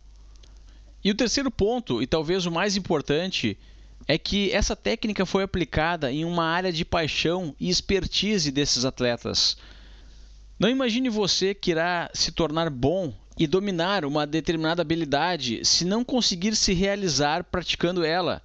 E 1.02 1.10
o 1.10 1.14
terceiro 1.14 1.50
ponto, 1.50 2.02
e 2.02 2.06
talvez 2.06 2.44
o 2.44 2.50
mais 2.50 2.76
importante, 2.76 3.58
é 4.06 4.18
que 4.18 4.52
essa 4.52 4.76
técnica 4.76 5.24
foi 5.24 5.42
aplicada 5.42 6.12
em 6.12 6.24
uma 6.24 6.44
área 6.44 6.72
de 6.72 6.84
paixão 6.84 7.54
e 7.58 7.70
expertise 7.70 8.50
desses 8.50 8.84
atletas. 8.84 9.56
Não 10.58 10.68
imagine 10.68 11.08
você 11.08 11.54
que 11.54 11.70
irá 11.70 12.10
se 12.12 12.32
tornar 12.32 12.68
bom 12.68 13.14
e 13.38 13.46
dominar 13.46 14.04
uma 14.04 14.26
determinada 14.26 14.82
habilidade 14.82 15.64
se 15.64 15.86
não 15.86 16.04
conseguir 16.04 16.54
se 16.54 16.74
realizar 16.74 17.44
praticando 17.44 18.04
ela. 18.04 18.42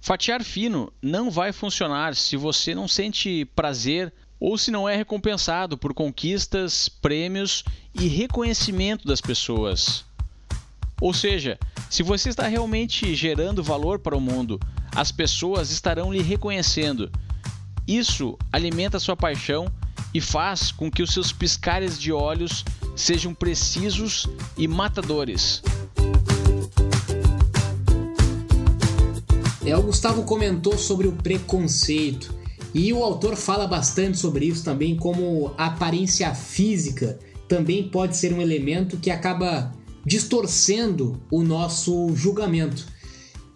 Fatiar 0.00 0.44
fino 0.44 0.92
não 1.00 1.30
vai 1.30 1.52
funcionar 1.52 2.14
se 2.14 2.36
você 2.36 2.74
não 2.74 2.86
sente 2.86 3.46
prazer 3.56 4.12
ou 4.40 4.56
se 4.56 4.70
não 4.70 4.88
é 4.88 4.96
recompensado 4.96 5.76
por 5.76 5.92
conquistas, 5.92 6.88
prêmios 6.88 7.64
e 7.94 8.06
reconhecimento 8.06 9.06
das 9.06 9.20
pessoas. 9.20 10.04
Ou 11.00 11.12
seja, 11.12 11.58
se 11.88 12.02
você 12.02 12.28
está 12.28 12.46
realmente 12.46 13.14
gerando 13.14 13.62
valor 13.62 13.98
para 13.98 14.16
o 14.16 14.20
mundo, 14.20 14.58
as 14.94 15.12
pessoas 15.12 15.70
estarão 15.70 16.12
lhe 16.12 16.22
reconhecendo. 16.22 17.10
Isso 17.86 18.36
alimenta 18.52 18.98
sua 18.98 19.16
paixão 19.16 19.72
e 20.12 20.20
faz 20.20 20.72
com 20.72 20.90
que 20.90 21.02
os 21.02 21.12
seus 21.12 21.32
piscares 21.32 21.98
de 21.98 22.12
olhos 22.12 22.64
sejam 22.96 23.34
precisos 23.34 24.26
e 24.56 24.66
matadores. 24.66 25.62
É, 29.64 29.76
o 29.76 29.82
Gustavo 29.82 30.22
comentou 30.24 30.78
sobre 30.78 31.06
o 31.06 31.12
preconceito 31.12 32.37
e 32.74 32.92
o 32.92 33.02
autor 33.02 33.36
fala 33.36 33.66
bastante 33.66 34.18
sobre 34.18 34.46
isso 34.46 34.64
também, 34.64 34.96
como 34.96 35.52
a 35.56 35.66
aparência 35.66 36.34
física 36.34 37.18
também 37.48 37.88
pode 37.88 38.16
ser 38.16 38.32
um 38.32 38.42
elemento 38.42 38.98
que 38.98 39.10
acaba 39.10 39.72
distorcendo 40.04 41.20
o 41.30 41.42
nosso 41.42 42.14
julgamento. 42.14 42.86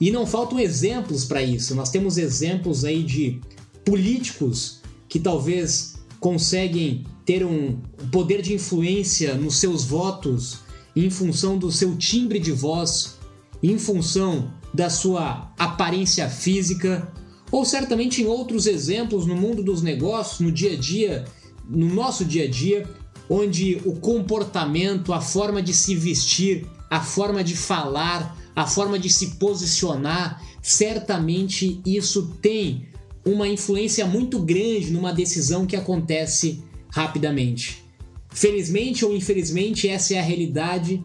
E 0.00 0.10
não 0.10 0.26
faltam 0.26 0.58
exemplos 0.58 1.24
para 1.24 1.42
isso. 1.42 1.74
Nós 1.74 1.90
temos 1.90 2.18
exemplos 2.18 2.84
aí 2.84 3.02
de 3.02 3.40
políticos 3.84 4.80
que 5.08 5.20
talvez 5.20 5.94
conseguem 6.18 7.04
ter 7.24 7.44
um 7.44 7.78
poder 8.10 8.42
de 8.42 8.54
influência 8.54 9.34
nos 9.34 9.56
seus 9.56 9.84
votos 9.84 10.60
em 10.96 11.08
função 11.10 11.58
do 11.58 11.70
seu 11.70 11.96
timbre 11.96 12.38
de 12.38 12.52
voz, 12.52 13.18
em 13.62 13.78
função 13.78 14.52
da 14.74 14.88
sua 14.90 15.52
aparência 15.58 16.28
física, 16.28 17.11
ou 17.52 17.66
certamente 17.66 18.22
em 18.22 18.26
outros 18.26 18.66
exemplos 18.66 19.26
no 19.26 19.36
mundo 19.36 19.62
dos 19.62 19.82
negócios, 19.82 20.40
no 20.40 20.50
dia 20.50 20.72
a 20.72 20.76
dia, 20.76 21.24
no 21.68 21.94
nosso 21.94 22.24
dia 22.24 22.44
a 22.44 22.48
dia, 22.48 22.88
onde 23.28 23.80
o 23.84 23.92
comportamento, 23.96 25.12
a 25.12 25.20
forma 25.20 25.62
de 25.62 25.74
se 25.74 25.94
vestir, 25.94 26.66
a 26.90 27.00
forma 27.00 27.44
de 27.44 27.54
falar, 27.54 28.36
a 28.56 28.66
forma 28.66 28.98
de 28.98 29.10
se 29.10 29.36
posicionar, 29.36 30.42
certamente 30.62 31.80
isso 31.84 32.34
tem 32.40 32.88
uma 33.24 33.46
influência 33.46 34.06
muito 34.06 34.40
grande 34.40 34.90
numa 34.90 35.12
decisão 35.12 35.66
que 35.66 35.76
acontece 35.76 36.62
rapidamente. 36.88 37.84
Felizmente 38.30 39.04
ou 39.04 39.14
infelizmente, 39.14 39.88
essa 39.88 40.14
é 40.14 40.18
a 40.18 40.22
realidade 40.22 41.04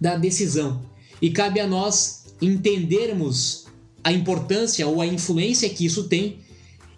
da 0.00 0.16
decisão. 0.16 0.82
E 1.20 1.30
cabe 1.30 1.60
a 1.60 1.66
nós 1.66 2.24
entendermos 2.40 3.61
a 4.04 4.12
importância 4.12 4.86
ou 4.86 5.00
a 5.00 5.06
influência 5.06 5.68
que 5.68 5.84
isso 5.84 6.04
tem 6.04 6.38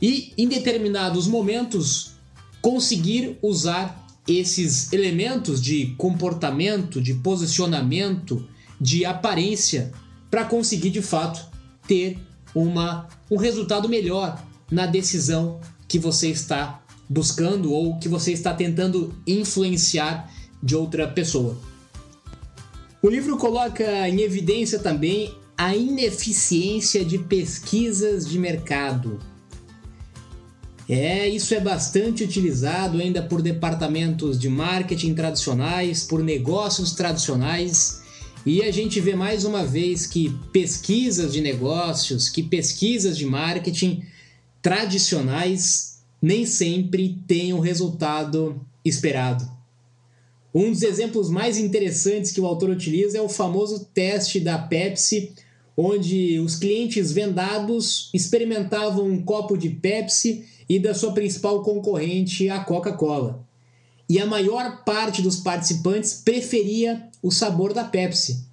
e, 0.01 0.33
em 0.37 0.49
determinados 0.49 1.27
momentos, 1.27 2.13
conseguir 2.61 3.39
usar 3.43 4.07
esses 4.27 4.93
elementos 4.93 5.61
de 5.61 5.95
comportamento, 5.99 7.01
de 7.01 7.15
posicionamento, 7.15 8.47
de 8.81 9.05
aparência 9.05 9.93
para 10.31 10.45
conseguir 10.45 10.91
de 10.91 11.03
fato 11.03 11.47
ter 11.87 12.19
uma, 12.55 13.09
um 13.31 13.37
resultado 13.37 13.89
melhor 13.89 14.43
na 14.71 14.87
decisão 14.87 15.61
que 15.87 15.99
você 15.99 16.29
está 16.31 16.83
buscando 17.09 17.73
ou 17.73 17.99
que 17.99 18.09
você 18.09 18.33
está 18.33 18.55
tentando 18.55 19.15
influenciar 19.27 20.31
de 20.63 20.75
outra 20.75 21.07
pessoa. 21.07 21.59
O 23.03 23.09
livro 23.11 23.37
coloca 23.37 24.09
em 24.09 24.23
evidência 24.23 24.79
também 24.79 25.35
a 25.57 25.75
ineficiência 25.75 27.05
de 27.05 27.19
pesquisas 27.19 28.29
de 28.29 28.39
mercado. 28.39 29.21
É, 30.89 31.27
isso 31.29 31.55
é 31.55 31.61
bastante 31.61 32.23
utilizado 32.23 32.99
ainda 32.99 33.23
por 33.23 33.41
departamentos 33.41 34.39
de 34.39 34.49
marketing 34.49 35.15
tradicionais, 35.15 36.05
por 36.05 36.23
negócios 36.23 36.93
tradicionais, 36.93 38.03
e 38.45 38.63
a 38.63 38.71
gente 38.71 39.01
vê 39.01 39.17
mais 39.17 39.45
uma 39.45 39.65
vez 39.65 40.07
que 40.07 40.29
pesquisas 40.53 41.33
de 41.33 41.41
negócios, 41.41 42.29
que 42.29 42.43
pesquisas 42.43 43.17
de 43.17 43.25
marketing 43.25 44.05
tradicionais 44.61 46.03
nem 46.21 46.45
sempre 46.45 47.19
têm 47.27 47.55
o 47.55 47.61
resultado 47.61 48.61
esperado. 48.85 49.49
Um 50.55 50.71
dos 50.71 50.83
exemplos 50.83 51.31
mais 51.31 51.59
interessantes 51.59 52.31
que 52.31 52.41
o 52.41 52.47
autor 52.47 52.71
utiliza 52.71 53.19
é 53.19 53.21
o 53.21 53.29
famoso 53.29 53.89
teste 53.93 54.39
da 54.39 54.59
Pepsi, 54.59 55.33
onde 55.77 56.39
os 56.39 56.57
clientes 56.57 57.13
vendados 57.13 58.11
experimentavam 58.15 59.07
um 59.07 59.23
copo 59.23 59.57
de 59.57 59.71
Pepsi 59.71 60.47
e 60.69 60.79
da 60.79 60.95
sua 60.95 61.13
principal 61.13 61.63
concorrente, 61.63 62.49
a 62.49 62.61
Coca-Cola. 62.61 63.45
E 64.09 64.21
a 64.21 64.27
maior 64.27 64.85
parte 64.85 65.23
dos 65.23 65.37
participantes 65.37 66.15
preferia 66.25 67.09
o 67.23 67.31
sabor 67.31 67.73
da 67.73 67.85
Pepsi. 67.85 68.47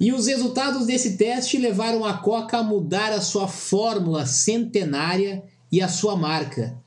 E 0.00 0.12
os 0.12 0.26
resultados 0.26 0.86
desse 0.86 1.16
teste 1.16 1.58
levaram 1.58 2.04
a 2.04 2.18
Coca 2.18 2.58
a 2.58 2.62
mudar 2.62 3.12
a 3.12 3.20
sua 3.20 3.48
fórmula 3.48 4.26
centenária 4.26 5.42
e 5.72 5.80
a 5.80 5.88
sua 5.88 6.16
marca. 6.16 6.78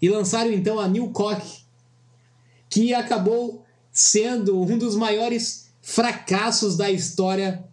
E 0.00 0.08
lançaram 0.08 0.52
então 0.52 0.78
a 0.78 0.88
New 0.88 1.10
Coke, 1.10 1.64
que 2.70 2.94
acabou 2.94 3.64
sendo 3.92 4.60
um 4.60 4.78
dos 4.78 4.96
maiores 4.96 5.70
fracassos 5.80 6.76
da 6.76 6.90
história 6.90 7.64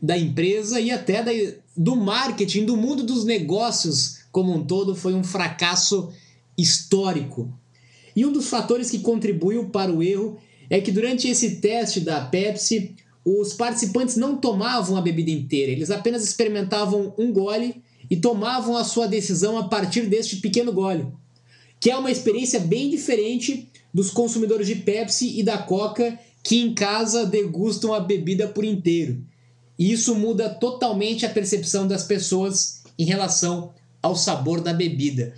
da 0.00 0.16
empresa 0.16 0.80
e 0.80 0.90
até 0.90 1.22
da, 1.22 1.32
do 1.76 1.96
marketing, 1.96 2.64
do 2.64 2.76
mundo 2.76 3.02
dos 3.02 3.24
negócios 3.24 4.18
como 4.30 4.52
um 4.52 4.64
todo, 4.64 4.94
foi 4.94 5.14
um 5.14 5.24
fracasso 5.24 6.12
histórico. 6.58 7.50
E 8.14 8.24
um 8.26 8.32
dos 8.32 8.48
fatores 8.48 8.90
que 8.90 8.98
contribuiu 8.98 9.70
para 9.70 9.92
o 9.92 10.02
erro 10.02 10.38
é 10.68 10.80
que 10.80 10.92
durante 10.92 11.28
esse 11.28 11.56
teste 11.56 12.00
da 12.00 12.20
Pepsi, 12.20 12.94
os 13.24 13.54
participantes 13.54 14.16
não 14.16 14.36
tomavam 14.36 14.96
a 14.96 15.00
bebida 15.00 15.30
inteira, 15.30 15.72
eles 15.72 15.90
apenas 15.90 16.22
experimentavam 16.22 17.14
um 17.18 17.32
gole 17.32 17.82
e 18.10 18.16
tomavam 18.16 18.76
a 18.76 18.84
sua 18.84 19.06
decisão 19.06 19.58
a 19.58 19.68
partir 19.68 20.02
deste 20.02 20.36
pequeno 20.36 20.72
gole, 20.72 21.06
que 21.80 21.90
é 21.90 21.96
uma 21.96 22.10
experiência 22.10 22.60
bem 22.60 22.88
diferente 22.90 23.68
dos 23.92 24.10
consumidores 24.10 24.66
de 24.66 24.76
Pepsi 24.76 25.40
e 25.40 25.42
da 25.42 25.58
Coca 25.58 26.18
que 26.42 26.60
em 26.60 26.72
casa 26.72 27.26
degustam 27.26 27.92
a 27.92 28.00
bebida 28.00 28.46
por 28.46 28.64
inteiro. 28.64 29.24
E 29.78 29.92
isso 29.92 30.14
muda 30.14 30.48
totalmente 30.48 31.26
a 31.26 31.30
percepção 31.30 31.86
das 31.86 32.04
pessoas 32.04 32.82
em 32.98 33.04
relação 33.04 33.72
ao 34.02 34.16
sabor 34.16 34.60
da 34.60 34.72
bebida. 34.72 35.34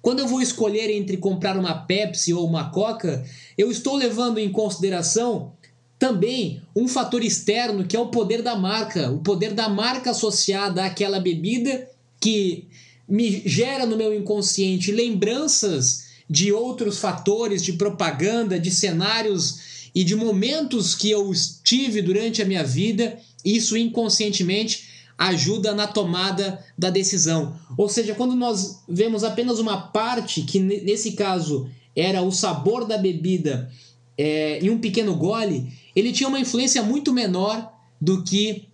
Quando 0.00 0.20
eu 0.20 0.28
vou 0.28 0.40
escolher 0.40 0.90
entre 0.90 1.16
comprar 1.16 1.56
uma 1.56 1.74
Pepsi 1.74 2.32
ou 2.32 2.46
uma 2.46 2.70
Coca, 2.70 3.24
eu 3.56 3.70
estou 3.70 3.96
levando 3.96 4.38
em 4.38 4.50
consideração 4.50 5.52
também 5.98 6.62
um 6.76 6.86
fator 6.86 7.24
externo 7.24 7.84
que 7.84 7.96
é 7.96 8.00
o 8.00 8.10
poder 8.10 8.40
da 8.40 8.54
marca, 8.54 9.10
o 9.10 9.18
poder 9.18 9.52
da 9.52 9.68
marca 9.68 10.12
associada 10.12 10.84
àquela 10.84 11.18
bebida 11.18 11.90
que 12.20 12.68
me 13.08 13.42
gera 13.44 13.86
no 13.86 13.96
meu 13.96 14.14
inconsciente 14.14 14.92
lembranças 14.92 16.06
de 16.30 16.52
outros 16.52 16.98
fatores 16.98 17.62
de 17.64 17.72
propaganda, 17.72 18.60
de 18.60 18.70
cenários 18.70 19.88
e 19.94 20.04
de 20.04 20.14
momentos 20.14 20.94
que 20.94 21.10
eu 21.10 21.32
estive 21.32 22.02
durante 22.02 22.42
a 22.42 22.44
minha 22.44 22.62
vida. 22.62 23.18
Isso 23.44 23.76
inconscientemente 23.76 24.88
ajuda 25.16 25.74
na 25.74 25.86
tomada 25.86 26.64
da 26.76 26.90
decisão. 26.90 27.56
Ou 27.76 27.88
seja, 27.88 28.14
quando 28.14 28.36
nós 28.36 28.82
vemos 28.88 29.24
apenas 29.24 29.58
uma 29.58 29.76
parte, 29.88 30.42
que 30.42 30.60
nesse 30.60 31.12
caso 31.12 31.68
era 31.94 32.22
o 32.22 32.30
sabor 32.30 32.86
da 32.86 32.96
bebida 32.96 33.70
é, 34.16 34.60
em 34.60 34.70
um 34.70 34.78
pequeno 34.78 35.16
gole, 35.16 35.72
ele 35.94 36.12
tinha 36.12 36.28
uma 36.28 36.38
influência 36.38 36.82
muito 36.82 37.12
menor 37.12 37.72
do 38.00 38.22
que 38.22 38.68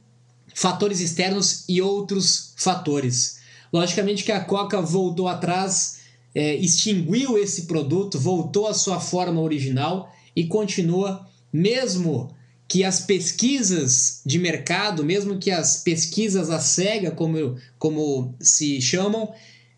fatores 0.55 1.00
externos 1.00 1.64
e 1.68 1.81
outros 1.81 2.53
fatores. 2.57 3.38
Logicamente 3.72 4.22
que 4.22 4.33
a 4.33 4.44
Coca 4.44 4.81
voltou 4.81 5.27
atrás, 5.27 6.00
é, 6.35 6.55
extinguiu 6.57 7.38
esse 7.38 7.62
produto, 7.62 8.18
voltou 8.18 8.66
à 8.66 8.74
sua 8.74 9.00
forma 9.00 9.40
original 9.40 10.12
e 10.37 10.44
continua, 10.44 11.27
mesmo 11.53 12.35
que 12.68 12.83
as 12.83 13.00
pesquisas 13.00 14.22
de 14.24 14.38
mercado, 14.38 15.05
mesmo 15.05 15.38
que 15.38 15.50
as 15.50 15.77
pesquisas 15.77 16.50
à 16.50 16.59
cega, 16.59 17.11
como, 17.11 17.57
como 17.79 18.35
se 18.40 18.81
chamam, 18.81 19.33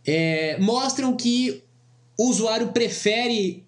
é, 0.06 0.56
mostram 0.58 1.16
que 1.16 1.62
o 2.16 2.28
usuário 2.30 2.68
prefere 2.68 3.64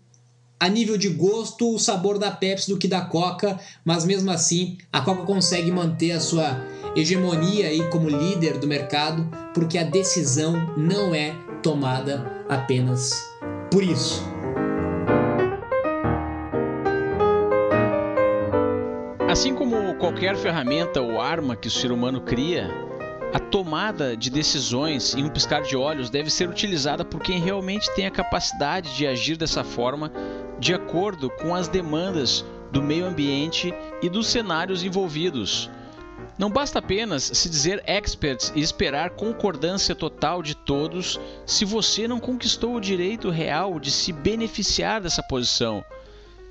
a 0.61 0.69
nível 0.69 0.97
de 0.97 1.09
gosto 1.09 1.75
o 1.75 1.79
sabor 1.79 2.19
da 2.19 2.31
Pepsi 2.31 2.71
do 2.71 2.79
que 2.79 2.89
da 2.89 3.03
Coca, 3.03 3.59
mas 3.85 4.05
mesmo 4.05 4.31
assim 4.31 4.77
a 4.93 5.01
Coca 5.01 5.23
consegue 5.23 5.71
manter 5.71 6.13
a 6.13 6.21
sua 6.21 6.65
hegemonia 6.97 7.69
aí 7.69 7.89
como 7.91 8.09
líder 8.09 8.59
do 8.59 8.67
mercado, 8.67 9.29
porque 9.55 9.79
a 9.79 9.85
decisão 9.85 10.75
não 10.77 11.15
é 11.15 11.33
tomada 11.63 12.45
apenas 12.49 13.13
por 13.71 13.83
isso. 13.83 14.38
Assim 19.39 19.55
como 19.55 19.95
qualquer 19.95 20.37
ferramenta 20.37 21.01
ou 21.01 21.21
arma 21.21 21.55
que 21.55 21.69
o 21.69 21.71
ser 21.71 21.93
humano 21.93 22.21
cria, 22.21 22.69
a 23.33 23.39
tomada 23.39 24.17
de 24.17 24.31
decisões 24.31 25.15
em 25.15 25.25
um 25.25 25.29
piscar 25.29 25.63
de 25.63 25.77
olhos 25.77 26.11
deve 26.11 26.29
ser 26.29 26.49
utilizada 26.49 27.05
por 27.05 27.23
quem 27.23 27.39
realmente 27.39 27.89
tem 27.95 28.05
a 28.05 28.11
capacidade 28.11 28.97
de 28.97 29.07
agir 29.07 29.37
dessa 29.37 29.63
forma 29.63 30.11
de 30.59 30.75
acordo 30.75 31.31
com 31.31 31.55
as 31.55 31.69
demandas 31.69 32.45
do 32.73 32.83
meio 32.83 33.07
ambiente 33.07 33.73
e 34.03 34.09
dos 34.09 34.27
cenários 34.27 34.83
envolvidos. 34.83 35.71
Não 36.37 36.51
basta 36.51 36.81
apenas 36.81 37.23
se 37.23 37.49
dizer 37.49 37.81
experts 37.87 38.53
e 38.57 38.61
esperar 38.61 39.11
concordância 39.11 39.95
total 39.95 40.43
de 40.43 40.57
todos 40.57 41.21
se 41.47 41.65
você 41.65 42.09
não 42.09 42.19
conquistou 42.19 42.75
o 42.75 42.81
direito 42.81 43.31
real 43.31 43.79
de 43.79 43.93
se 43.93 44.13
beneficiar 44.13 45.01
dessa 45.01 45.23
posição. 45.23 45.85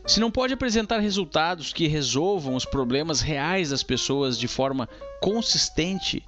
Se 0.07 0.21
não 0.21 0.31
pode 0.31 0.53
apresentar 0.53 0.99
resultados 0.99 1.73
que 1.73 1.85
resolvam 1.85 2.55
os 2.55 2.63
problemas 2.63 3.19
reais 3.19 3.71
das 3.71 3.83
pessoas 3.83 4.39
de 4.39 4.47
forma 4.47 4.87
consistente, 5.19 6.23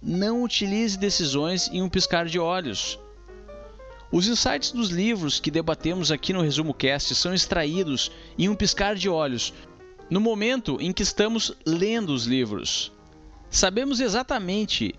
não 0.00 0.42
utilize 0.42 0.96
decisões 0.96 1.68
em 1.68 1.82
um 1.82 1.90
piscar 1.90 2.24
de 2.24 2.38
olhos. 2.38 2.98
Os 4.10 4.26
insights 4.26 4.72
dos 4.72 4.88
livros 4.88 5.38
que 5.38 5.50
debatemos 5.50 6.10
aqui 6.10 6.32
no 6.32 6.40
Resumo 6.40 6.72
Cast 6.72 7.14
são 7.14 7.34
extraídos 7.34 8.10
em 8.38 8.48
um 8.48 8.54
piscar 8.54 8.94
de 8.94 9.10
olhos, 9.10 9.52
no 10.08 10.22
momento 10.22 10.78
em 10.80 10.90
que 10.90 11.02
estamos 11.02 11.52
lendo 11.66 12.14
os 12.14 12.24
livros. 12.24 12.90
Sabemos 13.50 14.00
exatamente 14.00 14.94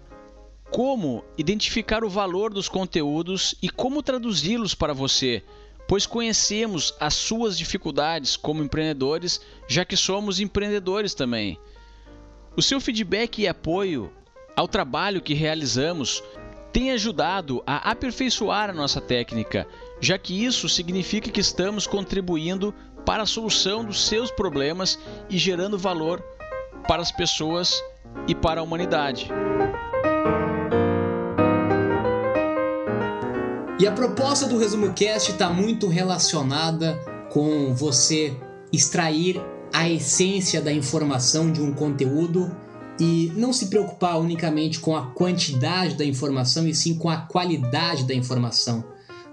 como 0.70 1.26
identificar 1.36 2.04
o 2.04 2.10
valor 2.10 2.54
dos 2.54 2.70
conteúdos 2.70 3.56
e 3.60 3.72
como 3.72 4.04
traduzi-los 4.04 4.76
para 4.76 4.94
você, 4.94 5.44
pois 5.90 6.06
conhecemos 6.06 6.94
as 7.00 7.16
suas 7.16 7.58
dificuldades 7.58 8.38
como 8.38 8.62
empreendedores, 8.62 9.42
já 9.68 9.84
que 9.84 9.98
somos 9.98 10.40
empreendedores 10.40 11.16
também. 11.16 11.58
O 12.56 12.62
seu 12.62 12.80
feedback 12.80 13.42
e 13.42 13.48
apoio 13.48 14.14
ao 14.56 14.68
trabalho 14.68 15.20
que 15.20 15.34
realizamos 15.34 16.24
tem 16.72 16.92
ajudado 16.92 17.64
a 17.66 17.90
aperfeiçoar 17.90 18.70
a 18.70 18.74
nossa 18.74 19.02
técnica, 19.02 19.68
já 20.00 20.16
que 20.16 20.46
isso 20.46 20.70
significa 20.70 21.32
que 21.32 21.42
estamos 21.42 21.88
contribuindo 21.88 22.72
para 23.04 23.24
a 23.24 23.26
solução 23.26 23.84
dos 23.84 24.06
seus 24.06 24.30
problemas 24.30 25.00
e 25.28 25.40
gerando 25.40 25.76
valor 25.76 26.24
para 26.88 27.02
as 27.02 27.12
pessoas 27.12 27.84
e 28.28 28.36
para 28.36 28.62
a 28.62 28.64
humanidade. 28.64 29.28
E 33.80 33.88
a 33.88 33.94
proposta 33.94 34.46
do 34.46 34.58
Resumo 34.58 34.92
Cast 34.92 35.32
está 35.32 35.50
muito 35.50 35.88
relacionada 35.88 37.00
com 37.32 37.74
você 37.74 38.36
extrair 38.74 39.42
a 39.74 39.90
essência 39.90 40.62
da 40.62 40.70
informação 40.70 41.50
de 41.50 41.62
um 41.62 41.72
conteúdo 41.74 42.54
e 43.00 43.32
não 43.38 43.54
se 43.54 43.68
preocupar 43.68 44.20
unicamente 44.20 44.82
com 44.82 44.98
a 44.98 45.06
quantidade 45.12 45.96
da 45.96 46.04
informação 46.04 46.68
e 46.68 46.76
sim 46.76 46.96
com 46.96 47.10
a 47.10 47.22
qualidade 47.22 48.04
da 48.04 48.14
informação. 48.14 48.84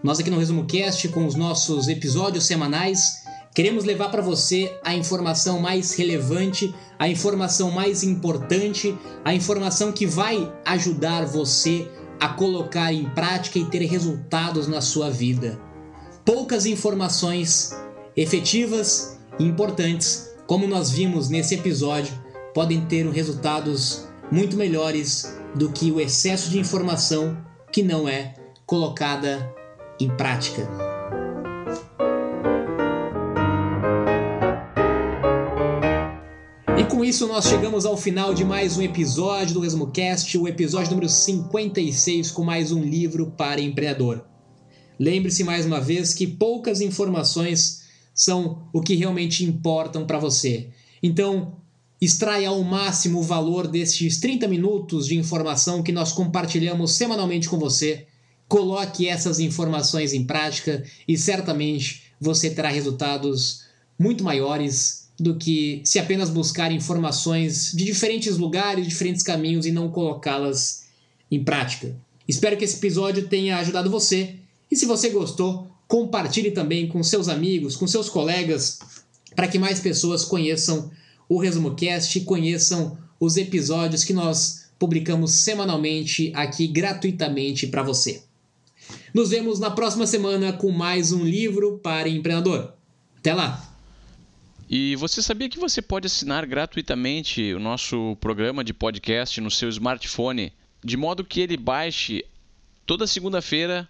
Nós 0.01 0.21
aqui 0.21 0.31
no 0.31 0.39
Resumo 0.39 0.65
Cast, 0.65 1.09
com 1.09 1.27
os 1.27 1.35
nossos 1.35 1.89
episódios 1.89 2.45
semanais, 2.45 3.25
queremos 3.53 3.83
levar 3.83 4.11
para 4.11 4.23
você 4.23 4.73
a 4.85 4.95
informação 4.95 5.59
mais 5.59 5.93
relevante, 5.97 6.73
a 6.97 7.09
informação 7.09 7.73
mais 7.73 8.05
importante, 8.05 8.97
a 9.25 9.35
informação 9.35 9.91
que 9.91 10.07
vai 10.07 10.53
ajudar 10.65 11.27
você 11.27 11.91
a 12.21 12.29
colocar 12.29 12.93
em 12.93 13.05
prática 13.11 13.59
e 13.59 13.65
ter 13.67 13.85
resultados 13.85 14.67
na 14.67 14.81
sua 14.81 15.11
vida. 15.11 15.59
Poucas 16.25 16.67
informações 16.67 17.75
efetivas 18.17 19.19
e 19.39 19.45
importantes, 19.45 20.31
como 20.47 20.67
nós 20.67 20.91
vimos 20.91 21.29
nesse 21.29 21.55
episódio, 21.55 22.15
podem 22.55 22.81
ter 22.87 23.07
resultados 23.11 24.07
muito 24.31 24.57
melhores 24.57 25.37
do 25.55 25.71
que 25.71 25.93
o 25.93 26.01
excesso 26.01 26.51
de 26.51 26.59
informação 26.59 27.37
que 27.71 27.83
não 27.83 28.09
é 28.09 28.35
colocada 28.65 29.55
em 30.01 30.09
prática. 30.17 30.96
Com 36.97 37.05
isso 37.05 37.27
nós 37.27 37.45
chegamos 37.45 37.85
ao 37.85 37.95
final 37.95 38.33
de 38.33 38.43
mais 38.43 38.79
um 38.79 38.81
episódio 38.81 39.53
do 39.53 39.61
ResumoCast, 39.61 40.39
o 40.39 40.49
episódio 40.49 40.93
número 40.93 41.11
56 41.11 42.31
com 42.31 42.43
mais 42.43 42.73
um 42.73 42.83
livro 42.83 43.35
para 43.37 43.61
empreendedor. 43.61 44.25
Lembre-se 44.99 45.45
mais 45.45 45.67
uma 45.67 45.79
vez 45.79 46.15
que 46.15 46.27
poucas 46.27 46.81
informações 46.81 47.83
são 48.15 48.67
o 48.73 48.81
que 48.81 48.95
realmente 48.95 49.45
importam 49.45 50.07
para 50.07 50.19
você. 50.19 50.71
Então, 51.03 51.59
extraia 52.01 52.49
ao 52.49 52.65
máximo 52.65 53.19
o 53.19 53.23
valor 53.23 53.69
destes 53.69 54.19
30 54.19 54.49
minutos 54.49 55.07
de 55.07 55.19
informação 55.19 55.83
que 55.83 55.93
nós 55.93 56.13
compartilhamos 56.13 56.93
semanalmente 56.93 57.47
com 57.47 57.59
você. 57.59 58.07
Coloque 58.49 59.07
essas 59.07 59.39
informações 59.39 60.15
em 60.15 60.25
prática 60.25 60.83
e 61.07 61.19
certamente 61.19 62.05
você 62.19 62.49
terá 62.49 62.71
resultados 62.71 63.67
muito 63.99 64.25
maiores 64.25 65.06
do 65.19 65.37
que 65.37 65.81
se 65.85 65.99
apenas 65.99 66.29
buscar 66.29 66.71
informações 66.71 67.73
de 67.73 67.85
diferentes 67.85 68.37
lugares, 68.37 68.87
diferentes 68.87 69.23
caminhos 69.23 69.65
e 69.65 69.73
não 69.73 69.91
colocá-las 69.91 70.85
em 71.31 71.43
prática. 71.43 71.97
Espero 72.29 72.57
que 72.57 72.65
esse 72.65 72.77
episódio 72.77 73.29
tenha 73.29 73.59
ajudado 73.59 73.91
você 73.91 74.37
e 74.71 74.77
se 74.77 74.85
você 74.85 75.09
gostou, 75.11 75.71
compartilhe 75.89 76.51
também 76.51 76.89
com 76.89 77.03
seus 77.03 77.29
amigos, 77.29 77.77
com 77.77 77.87
seus 77.87 78.09
colegas, 78.09 78.79
para 79.35 79.49
que 79.49 79.59
mais 79.59 79.81
pessoas 79.81 80.25
conheçam 80.25 80.91
o 81.29 81.39
Resumo 81.39 81.75
Cast 81.75 82.19
e 82.19 82.25
conheçam 82.25 82.99
os 83.19 83.37
episódios 83.37 84.05
que 84.05 84.13
nós 84.13 84.67
publicamos 84.79 85.33
semanalmente 85.33 86.33
aqui 86.35 86.67
gratuitamente 86.67 87.67
para 87.67 87.83
você. 87.83 88.23
Nos 89.15 89.31
vemos 89.31 89.59
na 89.59 89.71
próxima 89.71 90.07
semana 90.07 90.53
com 90.53 90.71
mais 90.71 91.13
um 91.13 91.25
livro 91.25 91.79
para 91.83 92.09
empreendedor. 92.09 92.75
Até 93.19 93.35
lá! 93.35 93.76
E 94.69 94.97
você 94.97 95.23
sabia 95.23 95.49
que 95.49 95.61
você 95.61 95.81
pode 95.81 96.07
assinar 96.07 96.45
gratuitamente 96.45 97.55
o 97.55 97.61
nosso 97.61 98.17
programa 98.21 98.65
de 98.65 98.75
podcast 98.75 99.41
no 99.41 99.51
seu 99.51 99.69
smartphone, 99.69 100.53
de 100.85 100.97
modo 100.97 101.25
que 101.25 101.41
ele 101.41 101.57
baixe 101.57 102.25
toda 102.85 103.07
segunda-feira 103.07 103.89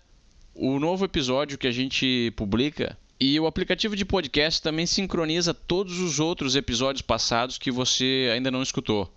o 0.55 0.79
novo 0.79 1.05
episódio 1.05 1.57
que 1.57 1.67
a 1.67 1.73
gente 1.73 2.33
publica 2.37 2.97
e 3.19 3.41
o 3.41 3.47
aplicativo 3.47 3.97
de 3.97 4.05
podcast 4.05 4.61
também 4.61 4.85
sincroniza 4.85 5.55
todos 5.55 5.99
os 5.99 6.21
outros 6.21 6.55
episódios 6.55 7.01
passados 7.01 7.57
que 7.57 7.71
você 7.71 8.31
ainda 8.33 8.51
não 8.51 8.62
escutou. 8.62 9.11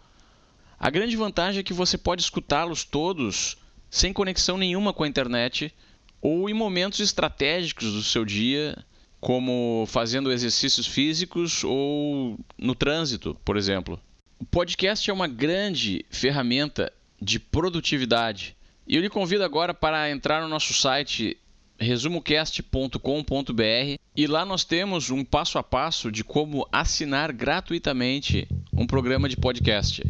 A 0.79 0.89
grande 0.89 1.17
vantagem 1.17 1.59
é 1.59 1.63
que 1.63 1.73
você 1.73 1.97
pode 1.97 2.21
escutá-los 2.21 2.85
todos 2.85 3.57
sem 3.89 4.13
conexão 4.13 4.57
nenhuma 4.57 4.93
com 4.93 5.03
a 5.03 5.07
internet 5.07 5.73
ou 6.21 6.49
em 6.49 6.53
momentos 6.53 7.01
estratégicos 7.01 7.91
do 7.91 8.03
seu 8.03 8.23
dia, 8.23 8.77
como 9.19 9.85
fazendo 9.87 10.31
exercícios 10.31 10.87
físicos 10.87 11.63
ou 11.63 12.39
no 12.57 12.73
trânsito, 12.73 13.35
por 13.43 13.57
exemplo. 13.57 13.99
O 14.39 14.45
podcast 14.45 15.09
é 15.09 15.13
uma 15.13 15.27
grande 15.27 16.05
ferramenta 16.09 16.91
de 17.21 17.39
produtividade. 17.39 18.55
E 18.87 18.95
eu 18.95 19.01
lhe 19.01 19.09
convido 19.09 19.43
agora 19.43 19.73
para 19.73 20.09
entrar 20.09 20.41
no 20.41 20.47
nosso 20.47 20.73
site 20.73 21.37
resumocast.com.br 21.77 23.99
e 24.15 24.27
lá 24.27 24.45
nós 24.45 24.65
temos 24.65 25.09
um 25.09 25.23
passo 25.23 25.57
a 25.57 25.63
passo 25.63 26.11
de 26.11 26.23
como 26.23 26.67
assinar 26.71 27.31
gratuitamente 27.31 28.47
um 28.73 28.85
programa 28.85 29.29
de 29.29 29.37
podcast. 29.37 30.03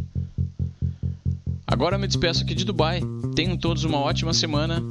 Agora 1.68 1.97
me 1.97 2.07
despeço 2.07 2.43
aqui 2.43 2.55
de 2.55 2.66
Dubai. 2.66 3.01
Tenham 3.36 3.55
todos 3.55 3.84
uma 3.84 3.99
ótima 3.99 4.34
semana 4.34 4.82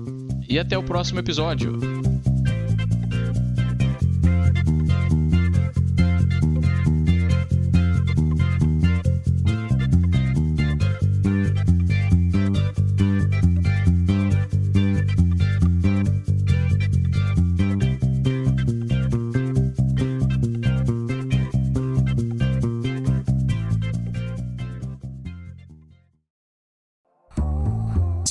e 0.48 0.58
até 0.58 0.78
o 0.78 0.82
próximo 0.82 1.18
episódio. 1.18 2.07